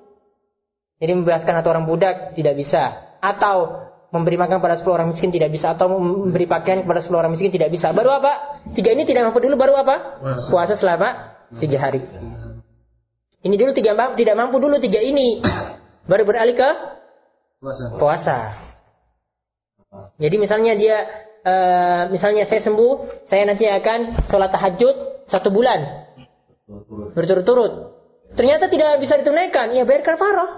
[1.03, 3.83] jadi membebaskan satu orang budak tidak bisa, atau
[4.15, 7.51] memberi makan kepada 10 orang miskin tidak bisa, atau memberi pakaian kepada 10 orang miskin
[7.51, 7.91] tidak bisa.
[7.91, 8.63] Baru apa?
[8.79, 10.23] Tiga ini tidak mampu dulu, baru apa?
[10.55, 12.03] Puasa selama tiga hari.
[13.47, 15.39] Ini dulu tiga mampu, tidak mampu dulu tiga ini,
[16.11, 16.71] baru beralih ke
[17.63, 17.85] puasa.
[17.97, 18.39] puasa.
[20.19, 20.97] Jadi misalnya dia,
[21.47, 24.97] eh, misalnya saya sembuh, saya nanti akan sholat tahajud
[25.31, 26.07] satu bulan
[27.15, 27.95] berturut-turut.
[28.35, 30.51] Ternyata tidak bisa ditunaikan, ya bayar kafaroh.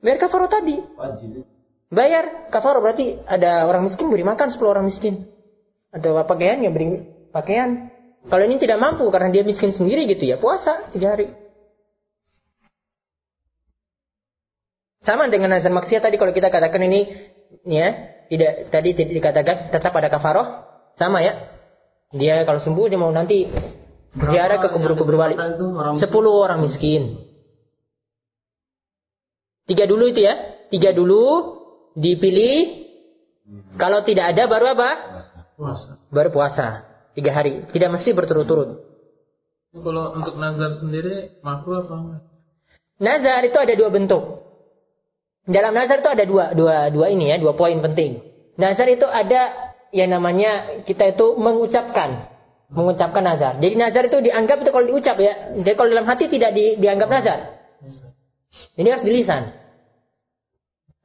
[0.00, 0.80] Bayar kafaroh tadi.
[1.92, 5.28] Bayar kafaroh berarti ada orang miskin beri makan 10 orang miskin.
[5.92, 7.92] Ada pakaian ya beri pakaian.
[8.28, 11.32] Kalau ini tidak mampu karena dia miskin sendiri gitu ya puasa tiga hari.
[15.00, 17.08] Sama dengan nazar maksiat tadi kalau kita katakan ini
[17.64, 17.88] ya
[18.28, 20.46] tidak tadi tidak dikatakan tetap ada kafaroh
[21.00, 21.56] sama ya.
[22.12, 23.48] Dia kalau sembuh dia mau nanti
[24.12, 25.36] ziarah ke kubur-kubur wali.
[25.96, 27.24] Sepuluh orang miskin.
[29.68, 30.36] Tiga dulu itu ya.
[30.68, 31.56] Tiga dulu
[31.96, 32.88] dipilih.
[33.80, 34.90] Kalau tidak ada baru apa?
[35.56, 35.90] Puasa.
[36.12, 36.87] Baru puasa.
[37.18, 37.66] Tiga hari.
[37.74, 38.78] Tidak mesti berturut-turut.
[39.74, 42.22] Kalau untuk nazar sendiri makruh apa enggak?
[43.02, 44.22] Nazar itu ada dua bentuk.
[45.50, 48.22] Dalam nazar itu ada dua, dua, dua ini ya, dua poin penting.
[48.54, 52.30] Nazar itu ada yang namanya kita itu mengucapkan,
[52.70, 53.58] mengucapkan nazar.
[53.58, 55.58] Jadi nazar itu dianggap itu kalau diucap ya.
[55.58, 57.38] Jadi kalau dalam hati tidak di- dianggap nazar.
[58.78, 59.58] Ini harus di lisan.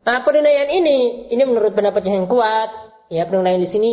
[0.03, 2.69] Nah, penunaian ini, ini menurut pendapat yang kuat,
[3.09, 3.91] ya penunaian di sini,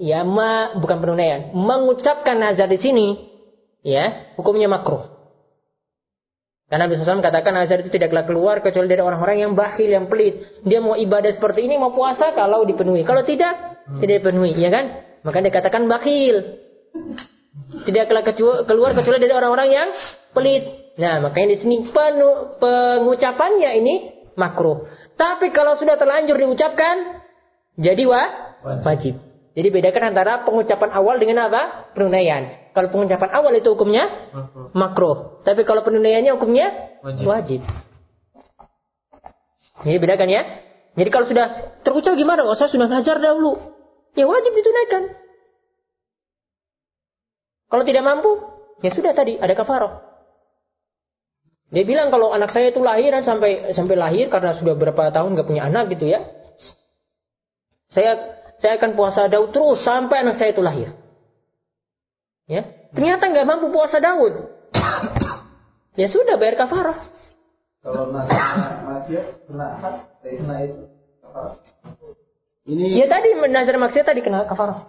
[0.00, 3.20] ya ma, bukan penunaian, mengucapkan nazar di sini,
[3.84, 5.20] ya hukumnya makruh.
[6.70, 10.62] Karena Nabi SAW katakan nazar itu tidaklah keluar kecuali dari orang-orang yang bakhil, yang pelit.
[10.62, 13.02] Dia mau ibadah seperti ini, mau puasa kalau dipenuhi.
[13.02, 15.02] Kalau tidak, tidak dipenuhi, ya kan?
[15.26, 16.62] Maka dikatakan bakhil.
[17.90, 19.88] Tidaklah kecu- keluar kecuali dari orang-orang yang
[20.30, 20.94] pelit.
[20.94, 23.94] Nah, makanya di sini pengucapannya ini
[24.38, 24.86] makruh.
[25.18, 27.18] Tapi kalau sudah terlanjur diucapkan,
[27.74, 28.22] jadi wa,
[28.86, 29.29] wajib.
[29.50, 31.90] Jadi bedakan antara pengucapan awal dengan apa?
[31.92, 32.70] Penunaian.
[32.70, 34.70] Kalau pengucapan awal itu hukumnya Makruh.
[34.78, 35.16] makruh.
[35.42, 36.66] Tapi kalau penunaiannya hukumnya
[37.02, 37.24] Wajib.
[37.26, 37.60] wajib.
[39.82, 40.42] Jadi bedakan ya.
[40.94, 41.46] Jadi kalau sudah
[41.82, 42.46] terucap gimana?
[42.46, 43.58] Oh saya sudah nazar dahulu.
[44.14, 45.02] Ya wajib ditunaikan.
[47.70, 48.30] Kalau tidak mampu,
[48.82, 50.02] ya sudah tadi ada kafaroh.
[51.70, 55.46] Dia bilang kalau anak saya itu lahiran sampai sampai lahir karena sudah berapa tahun nggak
[55.46, 56.26] punya anak gitu ya.
[57.94, 60.92] Saya saya akan puasa Daud terus sampai anak saya itu lahir.
[62.44, 64.36] Ya, ternyata nggak mampu puasa Daud.
[66.00, 66.98] ya sudah bayar kafarah.
[67.80, 69.66] Kalau nazar maksiat kena
[70.20, 70.76] eh, kena itu
[72.68, 74.84] Ini Ya tadi nazar maksiat tadi kena kafarah.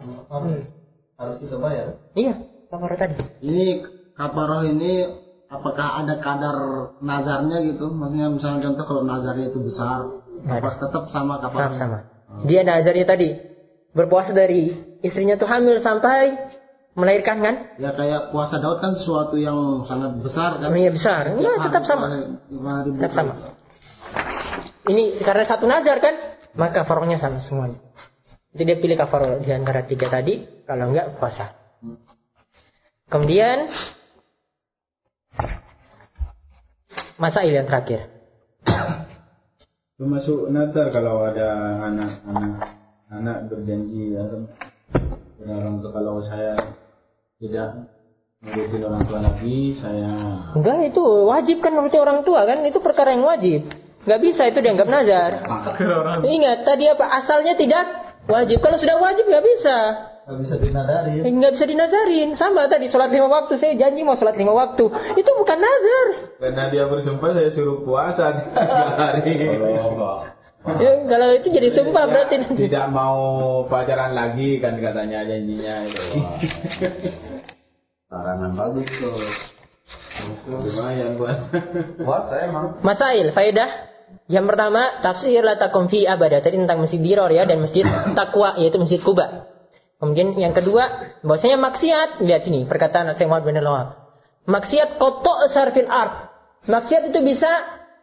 [1.15, 1.95] Harus kita bayar.
[2.11, 2.35] Iya,
[2.67, 3.15] kafarah tadi.
[3.45, 3.87] ini
[4.19, 5.07] kaparoh ini
[5.47, 6.57] apakah ada kadar
[6.99, 7.87] nazarnya gitu?
[7.87, 10.11] Maksudnya misalnya contoh kalau nazarnya itu besar,
[10.49, 11.77] apa tetap sama Sama kaparoh?
[11.79, 11.99] sama.
[12.43, 13.50] Dia nazarnya tadi
[13.91, 14.71] berpuasa dari
[15.03, 16.37] istrinya tuh hamil sampai
[16.95, 17.55] melahirkan kan?
[17.79, 20.69] Ya kayak puasa Daud kan sesuatu yang sangat besar kan?
[20.75, 21.23] Iya besar.
[21.35, 22.05] Iya hari tetap sama.
[22.99, 23.33] Tetap sama.
[24.81, 26.15] Ini karena satu nazar kan,
[26.57, 27.79] maka kafarahnya sama semuanya.
[28.51, 31.55] Jadi dia pilih kafarah di antara tiga tadi, kalau enggak puasa.
[33.07, 33.71] Kemudian
[37.15, 38.11] masail yang terakhir.
[39.95, 41.47] Termasuk nazar kalau ada
[41.87, 42.80] anak-anak
[43.11, 44.41] anak berjanji ya kan
[45.35, 46.55] kepada orang tua kalau saya
[47.43, 47.91] tidak
[48.39, 50.11] mengikuti orang tua lagi saya
[50.55, 53.67] Enggak itu wajib kan menurut orang tua kan itu perkara yang wajib.
[54.07, 55.31] Enggak bisa itu dianggap nazar.
[56.25, 57.85] Ingat tadi apa asalnya tidak
[58.25, 58.57] wajib.
[58.63, 59.77] Kalau sudah wajib nggak bisa.
[60.25, 61.15] Nggak bisa dinadari.
[61.21, 62.29] Eh, nggak bisa dinazarin.
[62.39, 64.89] Sama tadi sholat lima waktu saya janji mau sholat lima waktu.
[65.19, 66.07] Itu bukan nazar.
[66.41, 69.37] karena dia bersumpah saya suruh puasa tiga hari
[70.61, 73.17] Ya, kalau itu jadi sumpah berarti Tidak- tidak mau
[73.65, 76.01] pacaran lagi kan katanya janjinya itu
[78.13, 79.17] Larangan bagus tuh.
[80.45, 81.49] lumayan buat
[81.97, 82.77] Puasa emang.
[82.85, 83.89] Masail, faedah.
[84.27, 86.43] Yang pertama, tafsir la takum fi abada.
[86.43, 87.87] Tadi tentang masjid Diror ya dan masjid
[88.19, 89.47] Takwa yaitu masjid Kuba.
[89.97, 93.97] Kemudian yang kedua, bahwasanya maksiat, lihat ini perkataan Syekh Muhammad bin Al
[94.45, 96.29] Maksiat kotok sarfil art.
[96.67, 97.49] Maksiat itu bisa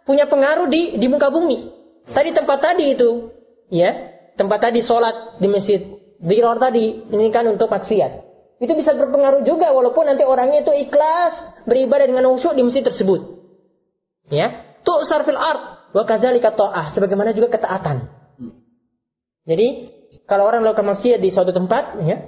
[0.09, 1.78] punya pengaruh di di muka bumi.
[2.09, 3.33] Tadi tempat tadi itu,
[3.69, 5.81] ya, tempat tadi sholat di masjid
[6.19, 8.27] Diror tadi, ini kan untuk maksiat.
[8.59, 13.39] Itu bisa berpengaruh juga walaupun nanti orangnya itu ikhlas beribadah dengan khusyuk di masjid tersebut.
[14.27, 18.11] Ya, tu'sar fil ard wa kadzalika ta'ah sebagaimana juga ketaatan.
[19.47, 19.95] Jadi,
[20.27, 22.27] kalau orang melakukan maksiat di suatu tempat, ya,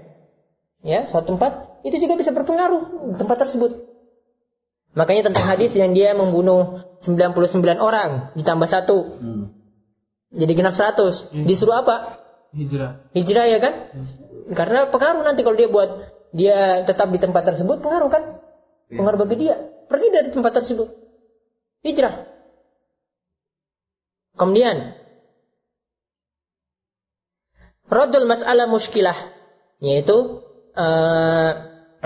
[0.87, 3.91] ya, suatu tempat, itu juga bisa berpengaruh di tempat tersebut.
[4.95, 9.19] Makanya tentang hadis yang dia membunuh 99 orang ditambah satu,
[10.31, 11.35] jadi genap 100.
[11.47, 12.21] Disuruh apa?
[12.55, 13.07] hijrah.
[13.15, 13.75] Hijrah ya kan?
[14.55, 15.91] Karena pengaruh nanti kalau dia buat
[16.31, 18.23] dia tetap di tempat tersebut pengaruh kan?
[18.91, 19.59] Pengaruh bagi dia.
[19.87, 20.89] Pergi dari tempat tersebut.
[21.83, 22.27] Hijrah.
[24.39, 24.99] Kemudian
[27.91, 29.35] Radul mas'alah muskilah
[29.83, 30.47] yaitu
[30.79, 31.51] eh,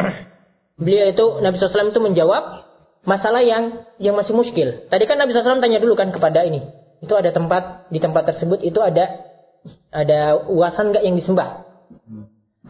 [0.81, 2.65] beliau itu Nabi SAW itu menjawab
[3.05, 4.89] masalah yang yang masih muskil.
[4.89, 6.84] Tadi kan Nabi SAW tanya dulu kan kepada ini.
[7.05, 9.29] Itu ada tempat di tempat tersebut itu ada
[9.93, 11.69] ada uasan nggak yang disembah?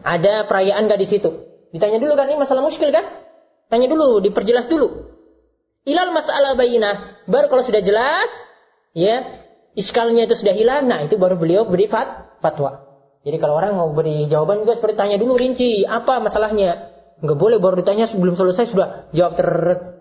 [0.03, 1.29] Ada perayaan nggak di situ?
[1.71, 3.25] Ditanya dulu kan ini masalah muskil kan?
[3.71, 5.15] Tanya dulu, diperjelas dulu.
[5.85, 7.25] Ilal masalah bayinah.
[7.25, 8.29] Baru kalau sudah jelas,
[8.93, 12.85] ya, iskalnya itu sudah hilang, nah itu baru beliau beri fat, fatwa.
[13.25, 16.93] Jadi kalau orang mau beri jawaban juga seperti tanya dulu rinci, apa masalahnya?
[17.25, 19.49] Nggak boleh baru ditanya sebelum selesai sudah jawab ter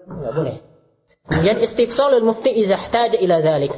[0.05, 0.57] nggak boleh.
[1.25, 3.73] Kemudian istifsalul mufti izahtada ila dhalik.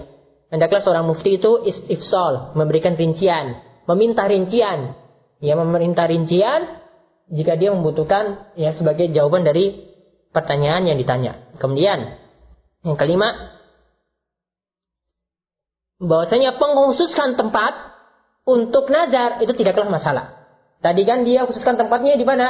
[0.47, 3.59] Hendaklah seorang mufti itu istifsal, memberikan rincian,
[3.91, 4.95] meminta rincian.
[5.43, 6.81] Ya, meminta rincian
[7.29, 9.91] jika dia membutuhkan ya sebagai jawaban dari
[10.31, 11.53] pertanyaan yang ditanya.
[11.59, 12.17] Kemudian
[12.87, 13.57] yang kelima
[15.99, 17.75] bahwasanya pengkhususkan tempat
[18.47, 20.37] untuk nazar itu tidaklah masalah.
[20.79, 22.47] Tadi kan dia khususkan tempatnya di mana?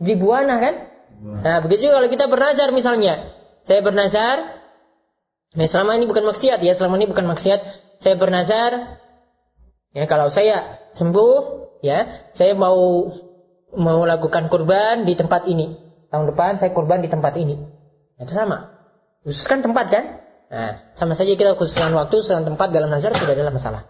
[0.00, 0.74] Di Buana kan?
[1.20, 3.36] Nah, begitu juga kalau kita bernazar misalnya.
[3.68, 4.59] Saya bernazar
[5.50, 7.60] Nah, selama ini bukan maksiat ya, selama ini bukan maksiat.
[8.00, 9.02] Saya bernazar
[9.90, 11.36] ya kalau saya sembuh
[11.82, 13.10] ya, saya mau
[13.74, 15.74] mau lakukan kurban di tempat ini.
[16.10, 17.58] Tahun depan saya kurban di tempat ini.
[18.18, 18.78] Itu sama.
[19.26, 20.04] Khususkan tempat kan?
[20.50, 23.82] Nah, sama saja kita khususkan waktu, khususkan tempat dalam nazar tidak ada masalah.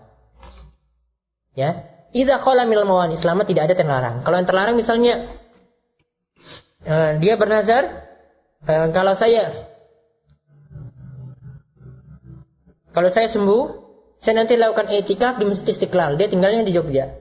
[1.56, 1.88] Ya.
[2.11, 4.26] Idza qala minal mawani selama tidak ada terlarang.
[4.26, 5.30] Kalau yang terlarang misalnya
[6.82, 8.11] eh, dia bernazar
[8.66, 9.69] eh, kalau saya
[12.91, 13.62] kalau saya sembuh,
[14.20, 16.18] saya nanti lakukan etikaf di Masjid Istiqlal.
[16.20, 17.16] Dia tinggalnya di Jogja.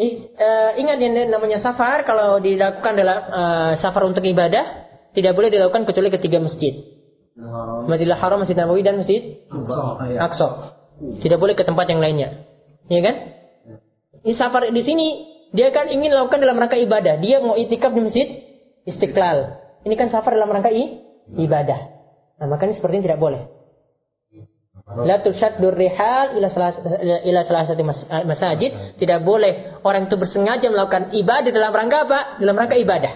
[0.00, 5.52] Eh, eh, ingat yang namanya safar kalau dilakukan dalam eh, safar untuk ibadah tidak boleh
[5.52, 6.72] dilakukan kecuali ketiga masjid.
[7.88, 9.44] Masjidil Haram, Masjid Nabawi dan Masjid
[10.20, 10.48] Aqsa.
[11.24, 12.44] Tidak boleh ke tempat yang lainnya.
[12.88, 13.16] Iya kan?
[14.24, 15.06] Ini safar di sini
[15.50, 17.20] dia kan ingin lakukan dalam rangka ibadah.
[17.20, 18.28] Dia mau itikaf di Masjid
[18.84, 19.56] Istiqlal.
[19.84, 21.00] Ini kan safar dalam rangka i-
[21.40, 21.89] ibadah.
[22.40, 23.42] Nah, makanya seperti ini tidak boleh.
[24.90, 26.50] La tushaddur rihal ila
[27.46, 28.70] salah satu eh, masajid.
[28.98, 32.20] Tidak boleh orang itu bersengaja melakukan ibadah dalam rangka apa?
[32.42, 33.12] Dalam rangka ibadah.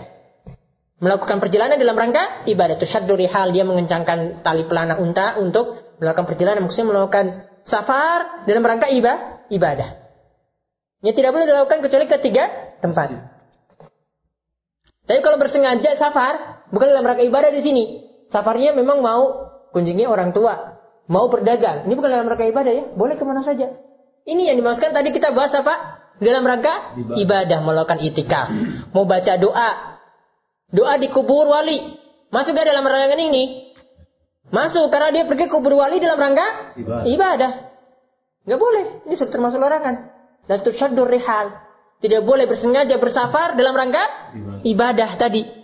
[1.03, 2.79] Melakukan perjalanan dalam rangka ibadah.
[2.79, 7.27] Tushaddur rihal dia mengencangkan tali pelana unta untuk Melakukan perjalanan maksudnya melakukan
[7.67, 9.47] safar dalam rangka ibadah.
[9.53, 9.89] ibadah.
[11.05, 12.45] Ya tidak boleh dilakukan kecuali ketiga
[12.81, 13.13] tempat.
[15.05, 17.85] Tapi kalau bersengaja safar, bukan dalam rangka ibadah di sini.
[18.35, 20.75] Safarnya memang mau kunjungi orang tua,
[21.07, 21.87] mau berdagang.
[21.87, 23.71] Ini bukan dalam rangka ibadah ya, boleh ke mana saja.
[24.27, 26.03] Ini yang dimaksudkan tadi kita bahas apa?
[26.19, 28.51] Dalam rangka ibadah, ibadah melakukan itikaf,
[28.91, 29.71] mau baca doa,
[30.75, 31.95] doa di kubur wali.
[32.35, 33.71] Masuk gak dalam rangka ini?
[34.51, 37.07] Masuk karena dia pergi kubur wali dalam rangka ibadah.
[37.07, 37.53] ibadah.
[38.51, 40.11] Gak boleh, ini sudah termasuk larangan.
[40.51, 41.55] Dan tushaddur rihal.
[42.03, 45.64] Tidak boleh bersengaja bersafar dalam rangka ibadah, ibadah tadi.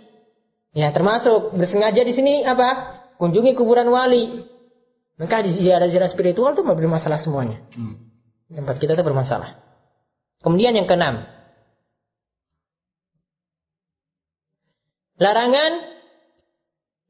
[0.71, 2.99] Ya, termasuk bersengaja di sini apa?
[3.19, 4.47] Kunjungi kuburan wali.
[5.19, 7.61] Maka di ziarah-ziarah spiritual itu bermasalah semuanya.
[7.75, 7.99] Hmm.
[8.49, 9.59] Tempat kita itu bermasalah.
[10.41, 11.27] Kemudian yang keenam.
[15.21, 15.71] Larangan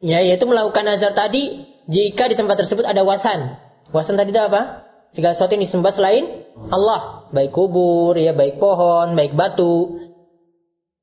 [0.03, 3.55] ya yaitu melakukan nazar tadi jika di tempat tersebut ada wasan.
[3.95, 4.83] Wasan tadi itu apa?
[5.15, 6.23] Segala sesuatu yang disembah selain
[6.71, 9.99] Allah, baik kubur, ya baik pohon, baik batu.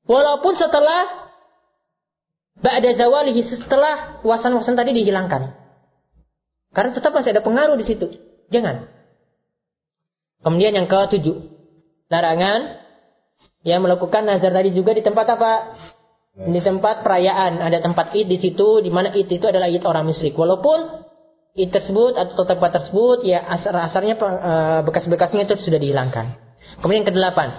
[0.05, 1.28] Walaupun setelah
[2.59, 5.55] ba'da zawalihi setelah wasan-wasan tadi dihilangkan.
[6.69, 8.07] Karena tetap masih ada pengaruh di situ.
[8.53, 8.89] Jangan.
[10.39, 11.35] Kemudian yang ketujuh,
[12.07, 12.79] larangan
[13.67, 15.53] yang melakukan nazar tadi juga di tempat apa?
[16.39, 20.07] Di tempat perayaan, ada tempat id di situ, di mana id itu adalah id orang
[20.07, 20.37] musyrik.
[20.37, 21.03] Walaupun
[21.59, 26.39] id tersebut atau tempat tersebut ya asar-asarnya eh, bekas-bekasnya itu sudah dihilangkan.
[26.79, 27.49] Kemudian yang kedelapan,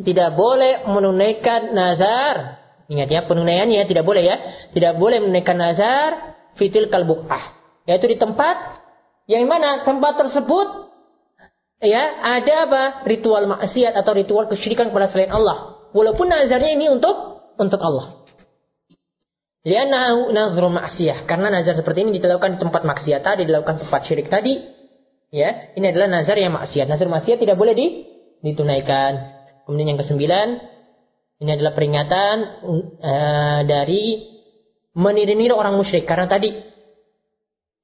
[0.00, 2.59] tidak boleh menunaikan nazar.
[2.90, 4.36] Ingat ya, penunaiannya tidak boleh ya.
[4.74, 7.54] Tidak boleh menunaikan nazar fitil kalbukah.
[7.86, 8.82] Yaitu di tempat
[9.30, 10.90] yang mana tempat tersebut
[11.80, 17.14] ya ada apa ritual maksiat atau ritual kesyirikan kepada selain Allah walaupun nazarnya ini untuk
[17.56, 18.20] untuk Allah
[19.60, 21.28] Liannahu nazru maksiyah.
[21.28, 24.56] Karena nazar seperti ini dilakukan di tempat maksiat tadi, dilakukan tempat syirik tadi.
[25.30, 26.88] Ya, ini adalah nazar yang maksiat.
[26.88, 28.08] Nazar maksiat tidak boleh di,
[28.40, 29.36] ditunaikan.
[29.68, 30.48] Kemudian yang kesembilan,
[31.40, 32.36] ini adalah peringatan
[33.00, 34.28] uh, dari
[34.92, 36.04] meniru-niru orang musyrik.
[36.04, 36.52] Karena tadi,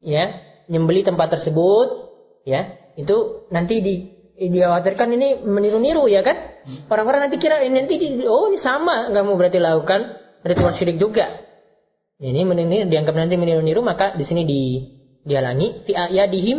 [0.04, 0.28] ya,
[0.68, 1.88] nyembeli tempat tersebut,
[2.44, 3.94] ya, itu nanti di
[4.36, 6.36] dikhawatirkan ini meniru-niru ya kan?
[6.92, 10.00] Orang-orang nanti kira ini nanti di, oh ini sama nggak mau berarti lakukan
[10.44, 11.24] ritual syirik juga.
[12.20, 14.60] Ini meniru dianggap nanti meniru-niru maka di sini di
[15.24, 15.88] dihalangi.
[15.88, 16.58] Fi ayadihim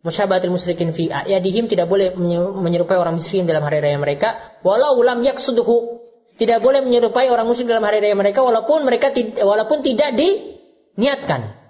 [0.00, 2.16] musyabahatul musyrikin fi ayadihim tidak boleh
[2.56, 4.56] menyerupai orang muslim dalam hari raya mereka.
[4.64, 5.99] Walau ulam yaksuduhu
[6.40, 9.12] tidak boleh menyerupai orang muslim dalam hari raya mereka walaupun mereka
[9.44, 11.60] walaupun tidak diniatkan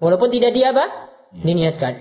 [0.00, 0.84] walaupun tidak di apa
[1.36, 1.92] diniatkan.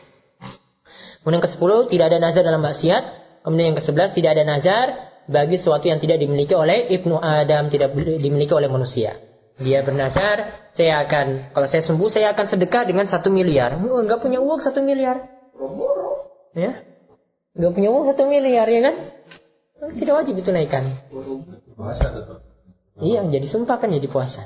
[1.20, 3.02] Kemudian ke sepuluh tidak ada nazar dalam maksiat.
[3.44, 4.86] Kemudian yang ke sebelas tidak ada nazar
[5.26, 9.16] bagi sesuatu yang tidak dimiliki oleh ibnu Adam, tidak dimiliki oleh manusia.
[9.60, 13.76] Dia bernazar, saya akan kalau saya sembuh saya akan sedekah dengan satu miliar.
[13.76, 15.20] Enggak punya uang satu miliar.
[16.56, 16.80] Ya,
[17.52, 18.96] enggak punya uang satu miliar ya kan?
[19.80, 20.84] Tidak wajib ditunaikan.
[23.00, 24.44] Iya, jadi sumpah kan jadi puasa.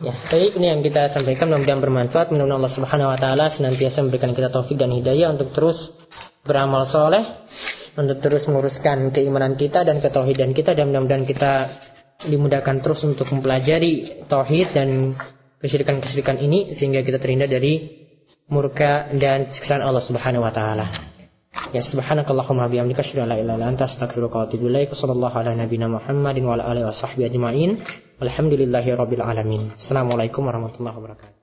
[0.00, 2.32] Ya, baik ini yang kita sampaikan mudah-mudahan bermanfaat.
[2.32, 5.76] Mudah-mudahan Allah Subhanahu wa taala senantiasa memberikan kita taufik dan hidayah untuk terus
[6.44, 7.24] beramal soleh,
[7.96, 11.52] untuk terus menguruskan keimanan kita dan ketauhidan kita dan mudah-mudahan kita
[12.28, 15.16] dimudahkan terus untuk mempelajari tauhid dan
[15.60, 18.04] kesyirikan-kesyirikan ini sehingga kita terhindar dari
[18.48, 21.09] murka dan siksaan Allah Subhanahu wa taala.
[21.70, 24.90] Ya subhanakallahumma bihamdika asyhadu an la ilaha illa anta astaghfiruka wa atubu ilaik.
[24.94, 27.70] Sallallahu ala nabiyyina Muhammadin wa ala alihi washabbihi ajmain.
[28.22, 29.74] Alhamdulillahi rabbil alamin.
[29.78, 31.39] Assalamualaikum warahmatullahi wabarakatuh.